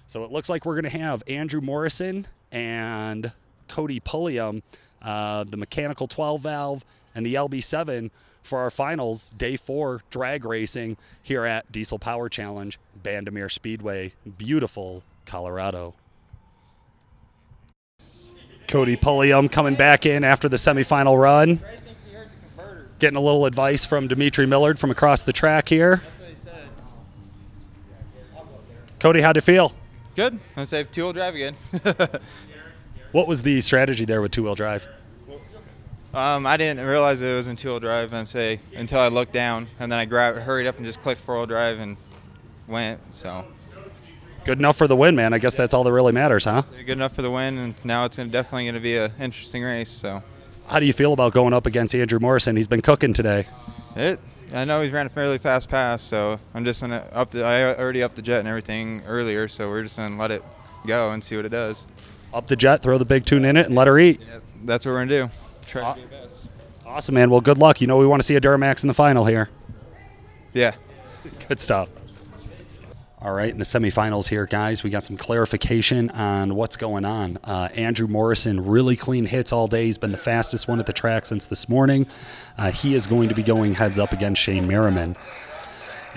So 0.09 0.25
it 0.25 0.33
looks 0.33 0.49
like 0.49 0.67
we're 0.67 0.81
going 0.81 0.93
to 0.93 0.99
have 0.99 1.23
Andrew 1.29 1.61
Morrison 1.61 2.27
and 2.51 3.31
Cody 3.69 4.01
Pulliam, 4.01 4.63
uh, 5.03 5.45
the 5.45 5.57
mechanical 5.57 6.09
12 6.09 6.41
valve, 6.43 6.85
and 7.15 7.25
the 7.25 7.35
LB7 7.35 8.11
for 8.43 8.61
our 8.61 8.71
finals, 8.71 9.31
day 9.37 9.57
four 9.57 10.01
drag 10.11 10.45
racing 10.45 10.97
here 11.23 11.45
at 11.45 11.71
Diesel 11.71 11.99
Power 11.99 12.29
Challenge, 12.29 12.79
Bandimere 13.03 13.51
Speedway, 13.51 14.13
beautiful 14.39 15.03
Colorado. 15.27 15.95
Cody 18.67 18.97
Pulliam 18.97 19.49
coming 19.49 19.75
back 19.75 20.05
in 20.05 20.25
after 20.25 20.49
the 20.49 20.57
semifinal 20.57 21.21
run. 21.21 21.61
Getting 22.99 23.17
a 23.17 23.21
little 23.21 23.47
advice 23.47 23.87
from 23.87 24.09
Dimitri 24.09 24.47
Millard 24.47 24.79
from 24.79 24.91
across 24.91 25.23
the 25.23 25.33
track 25.33 25.69
here. 25.69 26.03
Cody, 28.99 29.21
how'd 29.21 29.37
it 29.37 29.43
feel? 29.43 29.73
Good. 30.17 30.39
I 30.57 30.65
say 30.65 30.85
two 30.85 31.05
wheel 31.05 31.13
drive 31.13 31.35
again. 31.35 31.55
What 33.13 33.27
was 33.27 33.43
the 33.43 33.61
strategy 33.61 34.05
there 34.05 34.21
with 34.21 34.33
two 34.33 34.43
wheel 34.43 34.55
drive? 34.55 34.87
um, 36.15 36.47
I 36.47 36.57
didn't 36.57 36.85
realize 36.87 37.21
it 37.21 37.35
was 37.35 37.47
in 37.47 37.57
two 37.57 37.69
wheel 37.69 37.81
drive 37.81 38.13
and 38.13 38.29
say 38.29 38.61
until 38.75 39.01
I 39.01 39.09
looked 39.09 39.33
down 39.33 39.69
and 39.79 39.91
then 39.91 39.99
I 39.99 40.05
grabbed, 40.05 40.39
hurried 40.39 40.67
up 40.67 40.77
and 40.77 40.85
just 40.85 41.01
clicked 41.01 41.21
four 41.21 41.37
wheel 41.37 41.47
drive 41.47 41.79
and 41.79 41.97
went. 42.67 43.01
So 43.15 43.45
Good 44.45 44.59
enough 44.59 44.77
for 44.77 44.87
the 44.87 44.97
win, 44.97 45.15
man. 45.17 45.33
I 45.35 45.39
guess 45.39 45.55
that's 45.55 45.75
all 45.75 45.85
that 45.85 45.93
really 45.93 46.13
matters, 46.13 46.45
huh? 46.45 46.63
good 46.87 46.93
enough 46.93 47.15
for 47.15 47.23
the 47.23 47.31
win, 47.31 47.59
and 47.59 47.75
now 47.85 48.05
it's 48.05 48.17
definitely 48.17 48.65
going 48.65 48.75
to 48.75 48.81
be 48.81 48.97
an 48.97 49.13
interesting 49.21 49.63
race. 49.63 49.91
So 49.91 50.23
How 50.69 50.81
do 50.81 50.87
you 50.87 50.93
feel 50.93 51.13
about 51.13 51.35
going 51.35 51.53
up 51.53 51.67
against 51.67 51.95
Andrew 51.95 52.19
Morrison? 52.19 52.57
He's 52.57 52.67
been 52.67 52.81
cooking 52.81 53.13
today. 53.13 53.47
it 53.97 54.19
I 54.53 54.65
know 54.65 54.81
he's 54.81 54.93
ran 54.93 55.05
a 55.05 55.11
fairly 55.11 55.37
fast 55.37 55.69
pass, 55.69 56.03
so 56.03 56.41
I'm 56.55 56.65
just 56.65 56.81
gonna 56.81 57.07
up 57.13 57.31
the. 57.31 57.45
I 57.45 57.75
already 57.75 58.03
upped 58.03 58.17
the 58.17 58.23
jet 58.23 58.39
and 58.39 58.49
everything 58.49 59.03
earlier, 59.07 59.49
so 59.49 59.69
we're 59.69 59.83
just 59.83 59.99
gonna 59.99 60.17
let 60.17 60.31
it 60.31 60.43
go 60.87 61.11
and 61.13 61.23
see 61.23 61.37
what 61.37 61.45
it 61.45 61.51
does. 61.51 61.87
Up 62.33 62.47
the 62.47 62.57
jet, 62.57 62.83
throw 62.83 62.99
the 62.99 63.05
big 63.05 63.25
tune 63.25 63.45
in 63.45 63.57
it, 63.57 63.67
and 63.67 63.75
let 63.75 63.87
her 63.87 63.99
eat. 63.99 64.21
That's 64.65 64.85
what 64.85 64.93
we're 64.93 64.99
gonna 65.05 65.09
do. 65.09 65.31
Try 65.67 65.83
Uh, 65.83 65.95
to 65.95 66.01
do 66.01 66.07
best. 66.09 66.49
Awesome, 66.87 67.15
man. 67.15 67.31
Well, 67.31 67.41
good 67.41 67.59
luck. 67.59 67.81
You 67.81 67.87
know 67.87 67.97
we 67.97 68.07
want 68.07 68.21
to 68.23 68.27
see 68.27 68.35
a 68.37 68.41
Duramax 68.41 68.83
in 68.83 68.89
the 68.89 68.95
final 68.95 69.25
here. 69.27 69.49
Yeah. 70.55 70.73
Good 71.49 71.61
stuff. 71.61 71.91
All 73.21 73.33
right, 73.35 73.51
in 73.51 73.59
the 73.59 73.65
semifinals 73.65 74.29
here, 74.29 74.47
guys, 74.47 74.85
we 74.85 74.91
got 74.91 75.03
some 75.03 75.17
clarification 75.17 76.09
on 76.11 76.55
what's 76.55 76.77
going 76.77 77.05
on. 77.05 77.39
Uh, 77.43 77.69
Andrew 77.75 78.07
Morrison, 78.07 78.65
really 78.65 78.95
clean 78.95 79.27
hits 79.27 79.53
all 79.53 79.67
day. 79.67 79.87
He's 79.87 79.99
been 79.99 80.13
the 80.13 80.17
fastest 80.19 80.69
one 80.69 80.79
at 80.79 80.87
the 80.87 80.93
track 80.93 81.27
since 81.27 81.45
this 81.45 81.69
morning. 81.69 82.07
Uh, 82.57 82.71
he 82.71 82.95
is 82.95 83.09
going 83.09 83.29
to 83.29 83.35
be 83.35 83.43
going 83.43 83.75
heads 83.75 83.99
up 83.99 84.13
against 84.13 84.41
Shane 84.41 84.69
Merriman. 84.69 85.17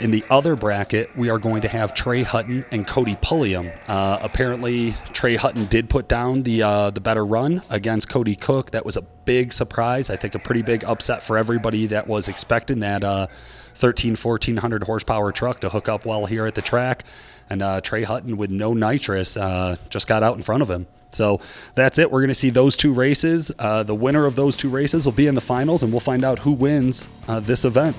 In 0.01 0.09
the 0.09 0.25
other 0.31 0.55
bracket, 0.55 1.15
we 1.15 1.29
are 1.29 1.37
going 1.37 1.61
to 1.61 1.67
have 1.67 1.93
Trey 1.93 2.23
Hutton 2.23 2.65
and 2.71 2.87
Cody 2.87 3.15
Pulliam. 3.21 3.69
Uh, 3.87 4.17
apparently, 4.19 4.95
Trey 5.13 5.35
Hutton 5.35 5.67
did 5.67 5.91
put 5.91 6.07
down 6.07 6.41
the 6.41 6.63
uh, 6.63 6.89
the 6.89 6.99
better 6.99 7.23
run 7.23 7.61
against 7.69 8.09
Cody 8.09 8.35
Cook. 8.35 8.71
That 8.71 8.83
was 8.83 8.97
a 8.97 9.03
big 9.03 9.53
surprise. 9.53 10.09
I 10.09 10.15
think 10.15 10.33
a 10.33 10.39
pretty 10.39 10.63
big 10.63 10.83
upset 10.85 11.21
for 11.21 11.37
everybody 11.37 11.85
that 11.85 12.07
was 12.07 12.27
expecting 12.27 12.79
that 12.79 13.03
uh, 13.03 13.27
13, 13.27 14.15
1400 14.15 14.85
horsepower 14.85 15.31
truck 15.31 15.61
to 15.61 15.69
hook 15.69 15.87
up 15.87 16.03
well 16.03 16.25
here 16.25 16.47
at 16.47 16.55
the 16.55 16.63
track. 16.63 17.03
And 17.47 17.61
uh, 17.61 17.81
Trey 17.81 18.01
Hutton, 18.01 18.37
with 18.37 18.49
no 18.49 18.73
nitrous, 18.73 19.37
uh, 19.37 19.75
just 19.91 20.07
got 20.07 20.23
out 20.23 20.35
in 20.35 20.41
front 20.41 20.63
of 20.63 20.69
him. 20.71 20.87
So 21.11 21.41
that's 21.75 21.99
it. 21.99 22.09
We're 22.09 22.21
going 22.21 22.29
to 22.29 22.33
see 22.33 22.49
those 22.49 22.75
two 22.75 22.91
races. 22.91 23.51
Uh, 23.59 23.83
the 23.83 23.93
winner 23.93 24.25
of 24.25 24.35
those 24.35 24.57
two 24.57 24.69
races 24.69 25.05
will 25.05 25.11
be 25.11 25.27
in 25.27 25.35
the 25.35 25.41
finals, 25.41 25.83
and 25.83 25.93
we'll 25.93 25.99
find 25.99 26.23
out 26.23 26.39
who 26.39 26.53
wins 26.53 27.07
uh, 27.27 27.39
this 27.39 27.65
event. 27.65 27.95